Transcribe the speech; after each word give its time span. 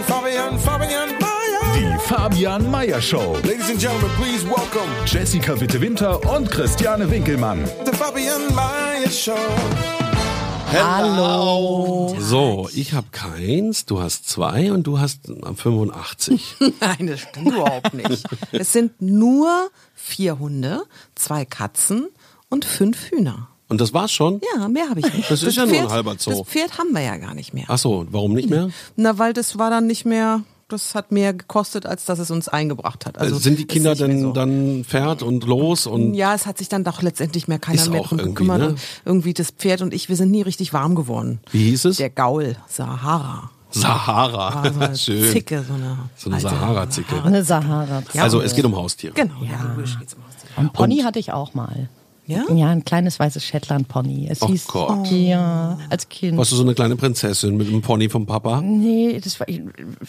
Fabian, 0.00 0.58
Fabian, 0.58 0.58
Fabian 0.58 1.08
Mayer. 1.20 1.74
Die 1.76 1.98
Fabian 2.08 2.70
Meyer 2.70 3.00
Show. 3.00 3.36
Ladies 3.44 3.68
and 3.68 3.78
gentlemen, 3.78 4.10
please 4.16 4.42
welcome 4.46 4.88
Jessica 5.04 5.60
Witte 5.60 5.78
Winter 5.82 6.18
und 6.34 6.50
Christiane 6.50 7.10
Winkelmann. 7.10 7.62
the 7.84 7.92
Fabian 7.92 8.54
Mayer 8.54 9.10
Show. 9.10 9.36
Hallo. 10.72 12.16
So, 12.18 12.70
ich 12.74 12.94
habe 12.94 13.08
keins, 13.12 13.84
du 13.84 14.00
hast 14.00 14.26
zwei 14.30 14.72
und 14.72 14.84
du 14.84 14.98
hast 14.98 15.20
85. 15.26 16.56
Nein, 16.80 17.08
das 17.08 17.20
stimmt 17.20 17.48
überhaupt 17.48 17.92
nicht. 17.92 18.24
Es 18.52 18.72
sind 18.72 19.02
nur 19.02 19.68
vier 19.94 20.38
Hunde, 20.38 20.84
zwei 21.14 21.44
Katzen 21.44 22.08
und 22.48 22.64
fünf 22.64 23.10
Hühner. 23.10 23.48
Und 23.72 23.80
das 23.80 23.92
war's 23.94 24.12
schon? 24.12 24.40
Ja, 24.56 24.68
mehr 24.68 24.88
habe 24.90 25.00
ich 25.00 25.12
nicht. 25.14 25.30
Das 25.30 25.42
ist 25.42 25.56
ja 25.56 25.64
nur 25.66 25.80
ein 25.80 25.88
halber 25.90 26.14
Zoo. 26.18 26.30
Das 26.30 26.40
Pferd 26.42 26.78
haben 26.78 26.92
wir 26.92 27.00
ja 27.00 27.16
gar 27.16 27.34
nicht 27.34 27.54
mehr. 27.54 27.64
Ach 27.68 27.78
so, 27.78 28.06
warum 28.10 28.34
nicht 28.34 28.50
mehr? 28.50 28.68
Na, 28.96 29.18
weil 29.18 29.32
das 29.32 29.58
war 29.58 29.70
dann 29.70 29.86
nicht 29.86 30.04
mehr, 30.04 30.42
das 30.68 30.94
hat 30.94 31.10
mehr 31.10 31.32
gekostet, 31.32 31.86
als 31.86 32.04
dass 32.04 32.18
es 32.18 32.30
uns 32.30 32.48
eingebracht 32.48 33.06
hat. 33.06 33.16
Also 33.18 33.34
Also 33.36 33.44
sind 33.44 33.58
die 33.58 33.64
Kinder 33.66 33.94
denn 33.94 34.20
so. 34.20 34.32
dann 34.32 34.84
Pferd 34.84 35.22
und 35.22 35.44
los 35.44 35.86
und 35.86 36.12
Ja, 36.14 36.34
es 36.34 36.44
hat 36.46 36.58
sich 36.58 36.68
dann 36.68 36.84
doch 36.84 37.00
letztendlich 37.00 37.48
mehr 37.48 37.58
keiner 37.58 37.88
mehr 37.88 38.02
drum 38.02 38.18
gekümmert. 38.18 38.58
ne? 38.60 38.68
Und 38.68 38.80
irgendwie 39.06 39.32
das 39.34 39.50
Pferd 39.50 39.80
und 39.80 39.94
ich, 39.94 40.08
wir 40.10 40.16
sind 40.16 40.30
nie 40.30 40.42
richtig 40.42 40.72
warm 40.74 40.94
geworden. 40.94 41.40
wie 41.50 41.70
hieß 41.70 41.86
es? 41.86 41.96
Der 41.96 42.10
Gaul, 42.10 42.56
Sahara. 42.68 43.50
Sahara. 43.70 44.70
So 44.70 44.80
eine 44.80 44.96
Schön. 44.98 45.32
Zicke, 45.32 45.64
so 45.66 45.72
eine, 45.72 45.96
So 46.16 46.30
eine 46.30 46.40
Sahara-Zicke. 46.40 47.22
Eine 47.22 47.42
Sahara. 47.42 48.02
Also 48.18 48.42
es 48.42 48.54
geht 48.54 48.66
um 48.66 48.76
Haustiere. 48.76 49.14
Genau, 49.14 49.42
ja, 49.42 49.62
logisch 49.74 49.98
geht's 49.98 50.12
um 50.12 50.20
Haustiere. 50.26 50.52
Ein 50.56 50.70
Pony 50.74 50.98
hatte 50.98 51.18
ich 51.18 51.32
auch 51.32 51.54
mal. 51.54 51.88
Ja? 52.32 52.54
Ja, 52.54 52.68
ein 52.70 52.84
kleines 52.84 53.18
weißes 53.18 53.44
Shetland-Pony. 53.44 54.28
Es 54.30 54.42
Oh 54.42 54.48
hieß, 54.48 54.66
Gott. 54.66 55.06
ja, 55.10 55.78
als 55.90 56.08
Kind. 56.08 56.36
Warst 56.38 56.52
du 56.52 56.56
so 56.56 56.62
eine 56.62 56.74
kleine 56.74 56.96
Prinzessin 56.96 57.56
mit 57.56 57.68
einem 57.68 57.82
Pony 57.82 58.08
vom 58.08 58.26
Papa? 58.26 58.60
Nee, 58.60 59.20
das 59.22 59.38
war, 59.38 59.46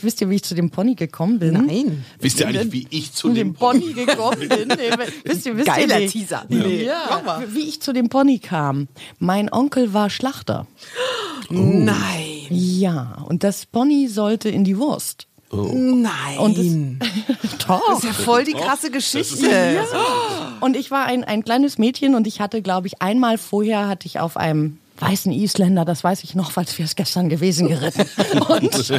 wisst 0.02 0.22
ihr, 0.22 0.30
wie 0.30 0.36
ich 0.36 0.44
zu 0.44 0.56
dem 0.56 0.70
Pony 0.70 0.96
gekommen 0.96 1.40
bin? 1.40 1.54
Nein. 1.54 2.06
Wisst 2.20 2.40
ihr 2.40 2.48
eigentlich, 2.48 2.72
wie 2.72 2.88
ich 2.90 3.12
zu 3.14 3.28
Zu 3.30 3.34
dem 3.34 3.50
dem 3.50 3.54
Pony 3.56 3.94
gekommen 3.94 4.40
bin. 4.40 4.68
Nee, 4.68 4.90
wisst 5.24 5.46
ihr, 5.46 5.58
wisst 5.58 5.68
Geiler 5.68 6.00
ihr? 6.00 6.10
Teaser. 6.10 6.46
Nee. 6.50 6.86
Ja, 6.86 7.44
wie 7.50 7.68
ich 7.68 7.82
zu 7.82 7.94
dem 7.94 8.10
Pony 8.10 8.40
kam. 8.40 8.88
Mein 9.20 9.52
Onkel 9.52 9.94
war 9.94 10.10
Schlachter. 10.10 10.68
Nein. 11.50 12.48
Ja, 12.50 13.24
und 13.28 13.44
das 13.44 13.66
Pony 13.66 14.08
sollte 14.08 14.50
in 14.50 14.64
die 14.64 14.78
Wurst. 14.78 15.28
Nein. 15.54 16.38
Und 16.38 16.58
es, 16.58 16.74
doch. 17.68 17.82
das 17.88 18.00
ist 18.00 18.04
ja 18.06 18.14
voll 18.14 18.44
die 18.44 18.54
krasse 18.54 18.92
Geschichte. 18.92 19.86
Und 20.60 20.76
ich 20.76 20.92
war 20.92 21.06
ein, 21.06 21.24
ein 21.24 21.44
kleines 21.44 21.78
Mädchen 21.78 22.16
und 22.16 22.28
ich 22.28 22.40
hatte, 22.40 22.62
glaube 22.62 22.88
ich, 22.88 23.02
einmal 23.02 23.38
vorher 23.38 23.88
hatte 23.88 24.08
ich 24.08 24.20
auf 24.20 24.38
einem 24.38 24.80
weißen 25.00 25.32
Isländer, 25.32 25.86
das 25.86 26.04
weiß 26.04 26.24
ich 26.24 26.36
noch, 26.36 26.56
weil 26.56 26.66
wir 26.76 26.86
es 26.86 26.96
gestern 26.96 27.30
gewesen 27.30 27.68
geritten. 27.68 28.06
Und, 28.48 28.94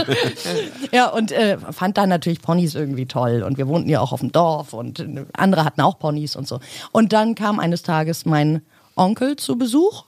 ja, 0.92 1.08
und 1.08 1.33
äh, 1.33 1.58
fand 1.58 1.96
da 1.96 2.06
natürlich 2.06 2.42
Ponys 2.42 2.74
irgendwie 2.74 3.06
toll. 3.06 3.42
Und 3.42 3.58
wir 3.58 3.68
wohnten 3.68 3.89
ja 3.89 4.00
auch 4.00 4.12
auf 4.12 4.20
dem 4.20 4.33
Dorf 4.33 4.73
und 4.73 5.00
äh, 5.00 5.24
andere 5.33 5.64
hatten 5.64 5.80
auch 5.80 5.98
Ponys 5.98 6.36
und 6.36 6.48
so. 6.48 6.61
Und 6.92 7.12
dann 7.12 7.34
kam 7.34 7.61
eines 7.61 7.83
Tages 7.83 8.27
mein 8.27 8.62
Onkel 8.96 9.36
zu 9.36 9.56
Besuch. 9.56 10.05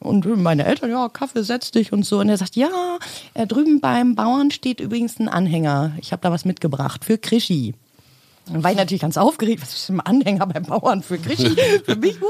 Und 0.00 0.24
meine 0.42 0.64
Eltern, 0.64 0.90
ja, 0.90 1.08
Kaffee, 1.10 1.42
setz 1.42 1.70
dich 1.70 1.92
und 1.92 2.06
so. 2.06 2.20
Und 2.20 2.30
er 2.30 2.38
sagt, 2.38 2.56
ja, 2.56 2.98
drüben 3.34 3.80
beim 3.80 4.14
Bauern 4.14 4.50
steht 4.50 4.80
übrigens 4.80 5.20
ein 5.20 5.28
Anhänger. 5.28 5.92
Ich 6.00 6.12
habe 6.12 6.22
da 6.22 6.32
was 6.32 6.46
mitgebracht 6.46 7.04
für 7.04 7.18
Krischi. 7.18 7.74
Dann 8.46 8.64
war 8.64 8.70
ich 8.70 8.76
natürlich 8.76 9.02
ganz 9.02 9.16
aufgeregt, 9.16 9.62
was 9.62 9.74
ist 9.74 9.90
ein 9.90 10.00
Anhänger 10.00 10.46
beim 10.46 10.64
Bauern 10.64 11.02
für 11.02 11.18
Krischi? 11.18 11.50
für 11.84 11.96
mich, 11.96 12.20
uh. 12.20 12.26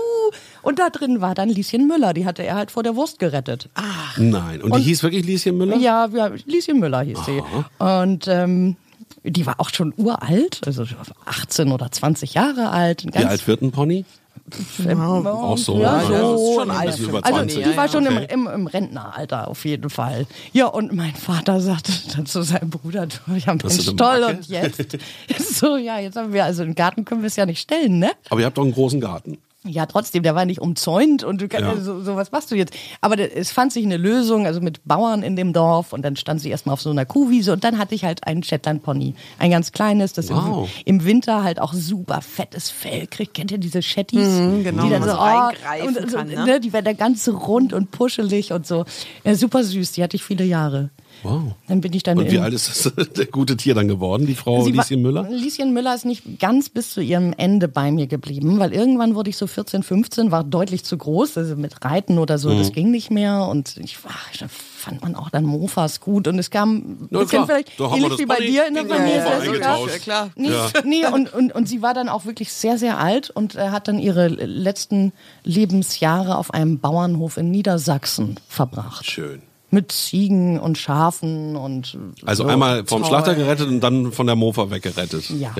Und 0.62 0.78
da 0.78 0.91
drin 0.91 1.20
war 1.20 1.34
dann 1.34 1.48
Lieschen 1.48 1.86
Müller, 1.86 2.12
die 2.12 2.26
hatte 2.26 2.42
er 2.42 2.56
halt 2.56 2.70
vor 2.70 2.82
der 2.82 2.97
Wurst 2.97 3.19
gerettet. 3.19 3.70
Nein. 4.16 4.60
Und, 4.62 4.76
die 4.76 4.82
hieß 4.82 5.03
wirklich 5.03 5.25
Lieschen 5.25 5.56
Müller? 5.56 5.76
Ja, 5.76 6.09
ja 6.12 6.30
Lieschen 6.44 6.80
Müller 6.80 7.03
hieß 7.03 7.19
sie. 7.25 7.42
Und 7.78 8.28
ähm, 8.28 8.76
die 9.22 9.47
war 9.47 9.60
auch 9.60 9.70
schon 9.70 9.94
uralt, 9.97 10.60
also 10.66 10.84
18 11.25 11.72
oder 11.72 11.91
20 11.91 12.34
Jahre 12.34 12.70
alt. 12.70 13.04
Wie 13.04 13.16
alt 13.16 13.47
wird 13.47 13.62
ein 13.62 13.70
Pony? 13.70 14.04
Auch 15.26 15.56
so. 15.58 15.78
Ja, 15.80 16.02
Ja, 16.02 16.20
so. 16.22 16.34
ist 16.34 16.54
schon 16.56 16.70
alt. 16.70 16.88
Also 16.88 17.06
20. 17.20 17.64
die 17.64 17.76
war 17.76 17.88
schon 17.88 18.06
im, 18.06 18.16
Okay. 18.16 18.26
im, 18.32 18.46
im 18.48 18.66
Rentneralter 18.66 19.46
auf 19.48 19.64
jeden 19.64 19.91
Fall. 19.91 20.26
Ja, 20.52 20.66
und 20.66 20.92
mein 20.92 21.14
Vater 21.14 21.60
sagte 21.60 21.92
dann 22.16 22.26
zu 22.26 22.42
seinem 22.42 22.70
Bruder, 22.70 23.06
du, 23.06 23.34
ja 23.34 23.46
Hast 23.46 23.64
Mensch, 23.64 23.84
du 23.84 23.91
eine 23.91 23.96
toll, 23.96 24.20
Macke? 24.22 24.36
und 24.38 24.48
jetzt? 24.48 24.98
So, 25.38 25.76
ja, 25.76 25.98
jetzt 26.00 26.16
haben 26.16 26.32
wir, 26.32 26.44
also 26.44 26.62
im 26.64 26.74
Garten 26.74 27.04
können 27.04 27.22
wir 27.22 27.26
es 27.28 27.36
ja 27.36 27.46
nicht 27.46 27.60
stellen, 27.60 27.98
ne? 27.98 28.10
Aber 28.28 28.41
ihr 28.41 28.46
habt 28.46 28.58
doch 28.58 28.62
einen 28.64 28.72
großen 28.72 29.00
Garten. 29.00 29.38
Ja, 29.66 29.84
trotzdem, 29.84 30.22
der 30.22 30.34
war 30.34 30.47
nicht 30.47 30.60
umzäunt 30.60 31.22
und 31.22 31.43
du 31.43 31.47
kannst, 31.47 31.66
Ja. 31.69 31.76
so, 31.82 32.00
so 32.00 32.16
was 32.16 32.32
machst 32.32 32.50
du 32.50 32.54
jetzt. 32.54 32.72
Aber 33.03 33.19
es 33.19 33.50
fand 33.53 33.75
sich 33.75 33.84
eine 33.84 33.98
Lösung, 33.98 34.47
also 34.47 34.62
mit 34.62 34.81
Bauern 34.87 35.22
in 35.22 35.37
dem 35.37 35.53
Dorf 35.53 35.93
und 35.93 36.00
dann 36.03 36.16
stand 36.16 36.41
sie 36.41 36.48
erstmal 36.48 36.72
auf 36.72 36.81
so 36.81 36.88
einer 36.88 37.04
Kuhwiese 37.04 37.53
und 37.53 37.62
dann 37.62 37.76
hatte 37.76 37.94
ich 37.94 38.04
halt 38.06 38.26
einen 38.26 38.43
Shetland 38.43 38.82
Pony. 38.82 39.15
Ein 39.38 39.50
ganz 39.50 39.72
kleines, 39.72 40.15
das 40.15 40.31
Wow. 40.31 40.66
im, 40.87 41.00
im 41.00 41.04
Winter 41.04 41.44
halt 41.44 41.60
auch 41.60 41.75
super 41.75 42.22
fettes 42.22 42.71
Fell 42.71 43.06
kriegt. 43.06 43.34
Kennt 43.34 43.50
ihr 43.50 43.59
diese 43.59 43.82
Shetties? 43.82 44.28
genau, 44.65 44.84
die 44.84 44.91
dann 44.91 45.03
so, 45.03 45.10
so 45.10 45.19
oh, 45.19 45.87
und, 45.87 46.10
so, 46.10 46.16
kann, 46.16 46.28
ne? 46.28 46.44
ne? 46.47 46.60
Die 46.60 46.72
werden 46.72 46.87
dann 46.87 46.97
ganz 46.97 47.28
rund 47.28 47.75
und 47.75 47.91
puschelig 47.91 48.54
und 48.54 48.66
so. 48.66 48.87
Ja, 49.25 49.34
super 49.34 49.62
süß, 49.62 49.92
die 49.92 50.03
hatte 50.03 50.16
ich 50.16 50.25
viele 50.25 50.44
Jahre. 50.44 50.88
Wow. 51.22 51.53
Dann 51.69 51.81
bin 51.82 51.93
ich 51.93 52.03
dann 52.03 52.16
Und 52.19 52.31
wie 52.31 52.38
alt 52.38 52.54
ist 52.54 52.69
das, 52.69 53.09
der 53.16 53.26
gute 53.26 53.56
Tier 53.56 53.75
dann 53.75 53.88
geworden, 53.88 54.26
die 54.26 54.34
Frau 54.34 54.62
Sie 54.65 54.75
war- 54.75 54.82
Lieschen 54.84 55.03
Müller? 55.03 55.28
Lieschen 55.31 55.72
Müller 55.75 55.94
ist 55.94 56.04
nicht 56.06 56.38
ganz 56.38 56.69
bis 56.71 56.93
zu 56.94 57.03
ihrem 57.03 57.34
Ende 57.37 57.69
bei 57.69 57.91
mir 57.93 58.06
geblieben, 58.06 58.59
weil 58.59 58.72
irgendwann 58.72 59.15
wurde 59.15 59.28
ich 59.31 59.37
so 59.37 59.47
14, 59.47 59.82
15, 59.82 60.31
war 60.31 60.44
deutlich 60.44 60.84
zu 60.84 60.97
groß, 60.97 61.37
also 61.37 61.56
mit 61.56 61.84
Reiten 61.84 62.19
oder 62.19 62.38
so, 62.38 62.50
Mhm. 62.50 62.59
das 62.59 62.72
ging 62.72 62.91
nicht 62.91 63.10
mehr 63.10 63.47
und 63.47 63.76
ich 63.76 63.98
da 64.38 64.47
fand 64.48 65.03
man 65.03 65.15
auch 65.15 65.28
dann 65.28 65.44
Mofas 65.44 66.00
gut 66.00 66.26
und 66.26 66.38
es 66.38 66.48
kam 66.50 66.76
ein 66.76 67.09
Na 67.10 67.19
bisschen 67.19 67.28
klar, 67.28 67.47
vielleicht 67.47 67.78
da 67.78 67.94
ähnlich 67.94 68.19
wie 68.19 68.25
bei 68.25 68.37
Pony 68.37 68.47
dir 68.47 68.66
in 68.66 68.75
der 68.75 68.87
Familie. 68.87 69.21
Sogar. 69.22 69.41
eingetauscht. 69.42 70.00
klar. 70.03 70.31
Nee, 70.37 70.48
nee 70.84 71.06
und, 71.06 71.34
und, 71.34 71.54
und 71.54 71.69
sie 71.69 71.82
war 71.82 71.92
dann 71.92 72.09
auch 72.09 72.25
wirklich 72.25 72.50
sehr, 72.50 72.78
sehr 72.78 72.98
alt 72.98 73.28
und 73.28 73.56
äh, 73.56 73.69
hat 73.69 73.88
dann 73.88 73.98
ihre 73.98 74.28
letzten 74.28 75.12
Lebensjahre 75.44 76.38
auf 76.38 76.54
einem 76.54 76.78
Bauernhof 76.78 77.37
in 77.37 77.50
Niedersachsen 77.50 78.37
verbracht. 78.48 79.04
Schön. 79.04 79.42
Mit 79.72 79.92
Ziegen 79.92 80.58
und 80.58 80.78
Schafen 80.78 81.54
und 81.56 81.97
Also 82.26 82.42
so. 82.42 82.48
einmal 82.48 82.84
vom 82.86 83.03
toll. 83.03 83.08
Schlachter 83.08 83.34
gerettet 83.36 83.69
und 83.69 83.81
dann 83.81 84.10
von 84.12 84.26
der 84.26 84.34
Mofa 84.36 84.70
weggerettet. 84.70 85.31
Ja. 85.31 85.53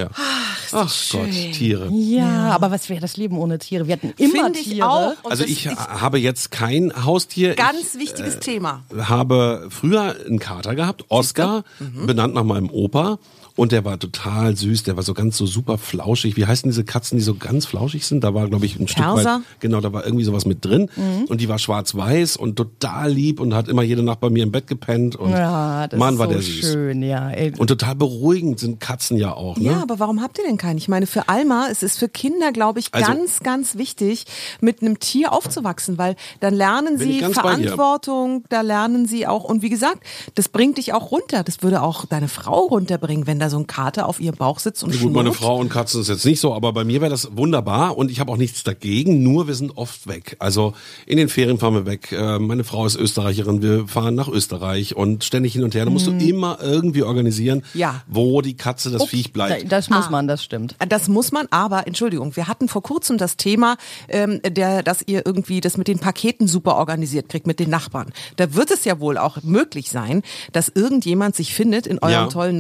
Ach 0.73 0.93
Gott, 1.13 1.31
Tiere. 1.53 1.89
Ja, 1.93 2.51
aber 2.51 2.71
was 2.71 2.89
wäre 2.89 3.01
das 3.01 3.17
Leben 3.17 3.39
ohne 3.39 3.59
Tiere? 3.59 3.87
Wir 3.87 3.95
hatten 3.95 4.13
immer 4.19 4.45
Finde 4.45 4.59
ich 4.59 4.69
Tiere. 4.71 4.89
auch. 4.89 5.11
Und 5.23 5.31
Also 5.31 5.43
das 5.45 5.51
ich 5.53 5.67
ist 5.67 5.77
habe 5.79 6.19
jetzt 6.19 6.51
kein 6.51 6.93
Haustier. 7.05 7.55
ganz 7.55 7.97
wichtiges 7.99 8.39
Thema. 8.41 8.83
Ich 8.97 9.09
habe 9.09 9.67
früher 9.71 10.15
einen 10.27 10.39
Kater 10.39 10.75
gehabt, 10.75 11.05
Oscar, 11.09 11.65
Mhm. 11.79 12.07
benannt 12.07 12.35
nach 12.35 12.45
meinem 12.45 12.71
Opa. 12.71 13.19
Und 13.61 13.73
der 13.73 13.85
war 13.85 13.99
total 13.99 14.57
süß, 14.57 14.85
der 14.85 14.97
war 14.97 15.03
so 15.03 15.13
ganz 15.13 15.37
so 15.37 15.45
super 15.45 15.77
flauschig. 15.77 16.35
Wie 16.39 16.47
heißen 16.47 16.71
diese 16.71 16.83
Katzen, 16.83 17.19
die 17.19 17.23
so 17.23 17.35
ganz 17.35 17.67
flauschig 17.67 18.07
sind? 18.07 18.25
Da 18.25 18.33
war, 18.33 18.49
glaube 18.49 18.65
ich, 18.65 18.81
ein 18.81 18.89
Stück 18.89 19.05
Perser? 19.05 19.35
weit, 19.37 19.61
genau, 19.61 19.83
da 19.83 19.93
war 19.93 20.03
irgendwie 20.07 20.25
sowas 20.25 20.47
mit 20.47 20.65
drin. 20.65 20.89
Mhm. 20.97 21.25
Und 21.29 21.43
die 21.43 21.49
war 21.51 21.59
schwarz-weiß 21.59 22.39
und 22.39 22.57
total 22.57 23.13
lieb 23.13 23.39
und 23.39 23.53
hat 23.53 23.69
immer 23.69 23.83
jede 23.83 24.03
Nacht 24.03 24.21
bei 24.21 24.31
mir 24.31 24.45
im 24.45 24.51
Bett 24.51 24.67
gepennt. 24.67 25.15
Und 25.15 25.33
Ja, 25.33 25.87
das 25.89 25.99
Mann, 26.01 26.15
ist 26.15 26.19
war 26.21 26.27
so 26.29 26.33
der 26.33 26.43
süß. 26.43 26.73
schön, 26.73 27.03
ja. 27.03 27.29
Ey. 27.33 27.53
Und 27.59 27.67
total 27.67 27.97
beruhigend 27.97 28.59
sind 28.61 28.81
Katzen 28.81 29.19
ja 29.19 29.35
auch, 29.35 29.59
ne? 29.59 29.65
Ja, 29.65 29.83
aber 29.83 29.99
warum 29.99 30.23
habt 30.23 30.39
ihr 30.39 30.45
denn 30.45 30.57
keinen? 30.57 30.79
Ich 30.79 30.89
meine, 30.89 31.07
für 31.07 31.29
Alma, 31.29 31.67
es 31.71 31.83
ist 31.83 31.99
für 31.99 32.09
Kinder, 32.09 32.53
glaube 32.53 32.79
ich, 32.81 32.89
Also- 32.95 33.13
ganz, 33.13 33.41
ganz 33.41 33.77
wichtig, 33.77 34.25
mit 34.63 34.81
einem 34.81 35.01
Tier 35.01 35.35
aufzuwachsen, 35.35 35.99
weil 35.99 36.17
dann 36.41 36.55
lernen 36.55 36.97
sie. 36.97 37.21
Verantwortung, 37.21 38.45
da 38.49 38.63
lernen 38.63 39.05
sie 39.07 39.27
auch, 39.27 39.45
und 39.45 39.61
wie 39.61 39.69
gesagt, 39.69 40.03
das 40.35 40.49
bringt 40.49 40.79
dich 40.79 40.95
auch 40.95 41.11
runter. 41.11 41.43
Das 41.45 41.63
würde 41.63 41.83
auch 41.83 42.07
deine 42.07 42.29
Frau 42.29 42.61
runterbringen, 42.61 43.27
wenn 43.27 43.39
da 43.39 43.50
so 43.51 43.59
ein 43.59 43.67
Kater 43.67 44.09
auf 44.09 44.21
ihrem 44.21 44.37
Bauch 44.37 44.59
sitzt 44.59 44.83
und 44.85 44.99
Gut, 44.99 45.13
meine? 45.13 45.33
Frau 45.35 45.57
und 45.59 45.69
Katzen 45.69 46.01
ist 46.01 46.09
jetzt 46.09 46.25
nicht 46.25 46.41
so, 46.41 46.55
aber 46.55 46.73
bei 46.73 46.85
mir 46.85 47.01
wäre 47.01 47.11
das 47.11 47.37
wunderbar 47.37 47.99
und 47.99 48.11
ich 48.11 48.21
habe 48.21 48.33
auch 48.33 48.37
nichts 48.39 48.65
dagegen, 48.65 49.23
nur 49.23 49.47
wir 49.49 49.55
sind 49.55 49.77
oft 49.77 50.07
weg. 50.07 50.37
Also 50.39 50.73
in 51.07 51.17
den 51.19 51.29
Ferien 51.29 51.59
fahren 51.59 51.75
wir 51.75 51.87
weg. 51.87 52.13
Äh, 52.13 52.39
Meine 52.39 52.65
Frau 52.65 52.87
ist 52.87 52.97
Österreicherin, 52.97 53.61
wir 53.63 53.87
fahren 53.89 54.15
nach 54.15 54.29
Österreich 54.29 54.97
und 54.97 55.25
ständig 55.25 55.53
hin 55.53 55.65
und 55.65 55.75
her. 55.75 55.85
Da 55.85 55.91
musst 55.91 56.07
du 56.07 56.13
immer 56.13 56.59
irgendwie 56.63 57.03
organisieren, 57.03 57.63
Ja. 57.75 58.03
wo 58.09 58.41
die 58.43 58.57
Katze, 58.57 58.91
das 58.91 59.05
Viech 59.07 59.27
Da- 59.27 59.33
bleibt. 59.33 59.71
Das 59.73 59.91
muss 59.91 60.09
man, 60.11 60.27
das 60.29 60.43
stimmt. 60.45 60.77
Das 60.89 61.09
muss 61.09 61.33
man, 61.33 61.47
aber 61.51 61.87
Entschuldigung, 61.87 62.37
wir 62.37 62.49
hatten 62.49 62.69
vor 62.69 62.83
kurzem 62.83 63.19
das 63.19 63.37
Thema, 63.37 63.77
ähm, 64.09 64.41
der, 64.47 64.83
dass 64.83 65.03
ihr 65.07 65.27
irgendwie 65.27 65.61
das 65.61 65.77
mit 65.77 65.89
den 65.89 65.99
Paketen 65.99 66.47
super 66.47 66.77
organisiert 66.77 67.29
kriegt 67.29 67.47
mit 67.47 67.59
den 67.61 67.71
Nachbarn. 67.71 68.13
Da 68.37 68.55
wird 68.55 68.71
es 68.71 68.85
ja 68.85 69.01
wohl 69.01 69.19
auch 69.19 69.43
möglich 69.43 69.91
sein, 69.91 70.23
dass 70.53 70.69
irgendjemand 70.69 71.35
sich 71.35 71.55
findet 71.55 71.87
in 71.87 71.99
eurem 71.99 72.13
Ja. 72.13 72.27
tollen 72.29 72.57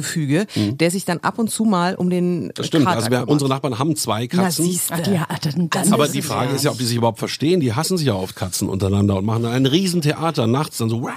Nachbarschaftsgefüge, 0.00 0.46
der 0.76 0.90
sich 0.90 1.04
dann 1.04 1.18
ab 1.18 1.38
und 1.38 1.50
zu 1.50 1.64
mal 1.64 1.94
um 1.94 2.10
den 2.10 2.50
Das 2.54 2.66
stimmt. 2.66 2.86
Kater 2.86 2.96
Also 2.98 3.10
wir, 3.10 3.28
unsere 3.28 3.48
Nachbarn 3.48 3.78
haben 3.78 3.96
zwei 3.96 4.28
Na, 4.32 4.44
Katzen. 4.44 4.64
siehste. 4.64 4.94
Ach, 4.94 5.06
ja, 5.06 5.26
dann, 5.42 5.70
dann 5.70 5.92
aber 5.92 6.08
die 6.08 6.22
Frage 6.22 6.50
ja. 6.50 6.56
ist 6.56 6.64
ja, 6.64 6.70
ob 6.70 6.78
die 6.78 6.84
sich 6.84 6.96
überhaupt 6.96 7.18
verstehen. 7.18 7.60
Die 7.60 7.74
hassen 7.74 7.96
sich 7.98 8.06
ja 8.06 8.14
oft 8.14 8.36
Katzen 8.36 8.68
untereinander 8.68 9.16
und 9.16 9.24
machen 9.24 9.42
dann 9.44 9.52
ein 9.52 9.66
Riesentheater 9.66 10.46
nachts 10.46 10.78
dann 10.78 10.88
so. 10.88 11.02
wow. 11.02 11.10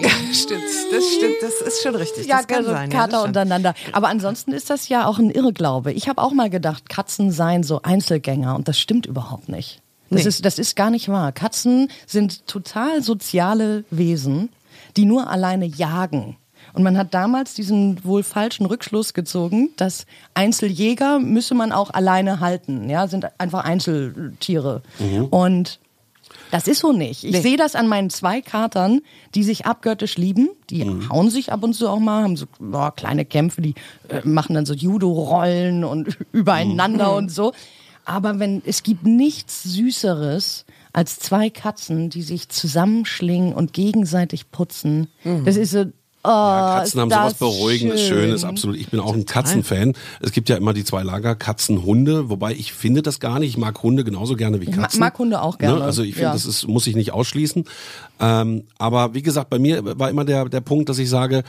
Ja, 0.00 0.08
stimmt, 0.32 0.62
das 0.92 1.04
stimmt, 1.16 1.34
das 1.40 1.60
ist 1.66 1.82
schon 1.82 1.94
richtig. 1.94 2.26
Ja, 2.26 2.38
das 2.38 2.46
kann 2.46 2.58
also 2.58 2.70
sein. 2.70 2.90
ja, 2.90 2.96
Kater 2.98 3.16
stimmt. 3.18 3.28
untereinander. 3.28 3.74
Aber 3.92 4.08
ansonsten 4.08 4.52
ist 4.52 4.70
das 4.70 4.88
ja 4.88 5.06
auch 5.06 5.18
ein 5.18 5.30
Irrglaube. 5.30 5.92
Ich 5.92 6.08
habe 6.08 6.22
auch 6.22 6.32
mal 6.32 6.50
gedacht, 6.50 6.88
Katzen 6.88 7.30
seien 7.30 7.62
so 7.62 7.80
Einzelgänger 7.82 8.54
und 8.56 8.68
das 8.68 8.78
stimmt 8.78 9.06
überhaupt 9.06 9.48
nicht. 9.48 9.80
Das, 10.10 10.22
Nee. 10.22 10.28
ist, 10.28 10.44
das 10.44 10.58
ist 10.60 10.76
gar 10.76 10.90
nicht 10.90 11.08
wahr. 11.08 11.32
Katzen 11.32 11.88
sind 12.06 12.46
total 12.46 13.02
soziale 13.02 13.84
Wesen, 13.90 14.50
die 14.96 15.04
nur 15.04 15.28
alleine 15.28 15.66
jagen. 15.66 16.36
Und 16.76 16.82
man 16.82 16.96
hat 16.98 17.14
damals 17.14 17.54
diesen 17.54 18.04
wohl 18.04 18.22
falschen 18.22 18.66
Rückschluss 18.66 19.14
gezogen, 19.14 19.70
dass 19.78 20.04
Einzeljäger 20.34 21.18
müsse 21.18 21.54
man 21.54 21.72
auch 21.72 21.88
alleine 21.90 22.38
halten. 22.40 22.88
Ja, 22.90 23.08
sind 23.08 23.26
einfach 23.40 23.64
Einzeltiere. 23.64 24.82
Und 25.30 25.80
das 26.50 26.68
ist 26.68 26.80
so 26.80 26.92
nicht. 26.92 27.24
Ich 27.24 27.32
Nee. 27.32 27.40
sehe 27.40 27.56
das 27.56 27.74
an 27.74 27.88
meinen 27.88 28.10
zwei 28.10 28.40
Katern, 28.42 29.00
die 29.34 29.42
sich 29.42 29.64
abgöttisch 29.66 30.16
lieben. 30.18 30.50
Die 30.70 30.84
Mhm. 30.84 31.08
hauen 31.08 31.30
sich 31.30 31.50
ab 31.50 31.64
und 31.64 31.72
zu 31.72 31.88
auch 31.88 31.98
mal, 31.98 32.22
haben 32.22 32.36
so 32.36 32.44
boah, 32.60 32.94
kleine 32.94 33.24
Kämpfe, 33.24 33.62
die 33.62 33.74
äh, 34.08 34.20
machen 34.24 34.54
dann 34.54 34.66
so 34.66 34.74
Judo-Rollen 34.74 35.82
und 35.82 36.18
übereinander 36.32 37.10
Mhm. 37.12 37.16
und 37.16 37.28
so. 37.32 37.52
Aber 38.04 38.38
wenn 38.38 38.62
es 38.66 38.82
gibt 38.84 39.04
nichts 39.06 39.62
Süßeres 39.64 40.66
als 40.92 41.18
zwei 41.18 41.48
Katzen, 41.50 42.10
die 42.10 42.22
sich 42.22 42.48
zusammenschlingen 42.50 43.52
und 43.52 43.72
gegenseitig 43.72 44.50
putzen. 44.50 45.08
Das 45.44 45.56
ist 45.56 45.70
so. 45.72 45.86
Oh. 46.26 46.28
Ja, 46.28 46.78
Katzen 46.80 47.00
haben 47.00 47.10
sowas 47.10 47.34
Beruhigendes, 47.34 48.00
schön. 48.00 48.22
Schönes, 48.22 48.42
absolut. 48.44 48.76
Ich 48.76 48.88
bin 48.88 48.98
auch 48.98 49.14
ein 49.14 49.26
Katzenfan. 49.26 49.92
Es 50.20 50.32
gibt 50.32 50.48
ja 50.48 50.56
immer 50.56 50.72
die 50.72 50.82
zwei 50.82 51.04
Lager, 51.04 51.36
Katzen, 51.36 51.84
Hunde, 51.84 52.28
wobei 52.28 52.52
ich 52.52 52.72
finde 52.72 53.02
das 53.02 53.20
gar 53.20 53.38
nicht. 53.38 53.50
Ich 53.50 53.56
mag 53.58 53.80
Hunde 53.80 54.02
genauso 54.02 54.34
gerne 54.34 54.60
wie 54.60 54.66
Katzen. 54.66 54.98
mag 54.98 55.16
Hunde 55.18 55.40
auch 55.40 55.58
gerne, 55.58 55.78
Ne? 55.78 55.84
Also 55.84 56.02
ich 56.02 56.14
finde, 56.14 56.28
ja. 56.28 56.32
das 56.32 56.44
ist, 56.44 56.66
muss 56.66 56.86
ich 56.88 56.96
nicht 56.96 57.12
ausschließen. 57.12 57.64
Ähm, 58.20 58.64
aber 58.78 59.14
wie 59.14 59.22
gesagt, 59.22 59.50
bei 59.50 59.58
mir 59.58 59.98
war 59.98 60.08
immer 60.10 60.24
der, 60.24 60.46
der 60.48 60.60
Punkt, 60.60 60.88
dass 60.88 60.98
ich 60.98 61.10
sage, 61.10 61.42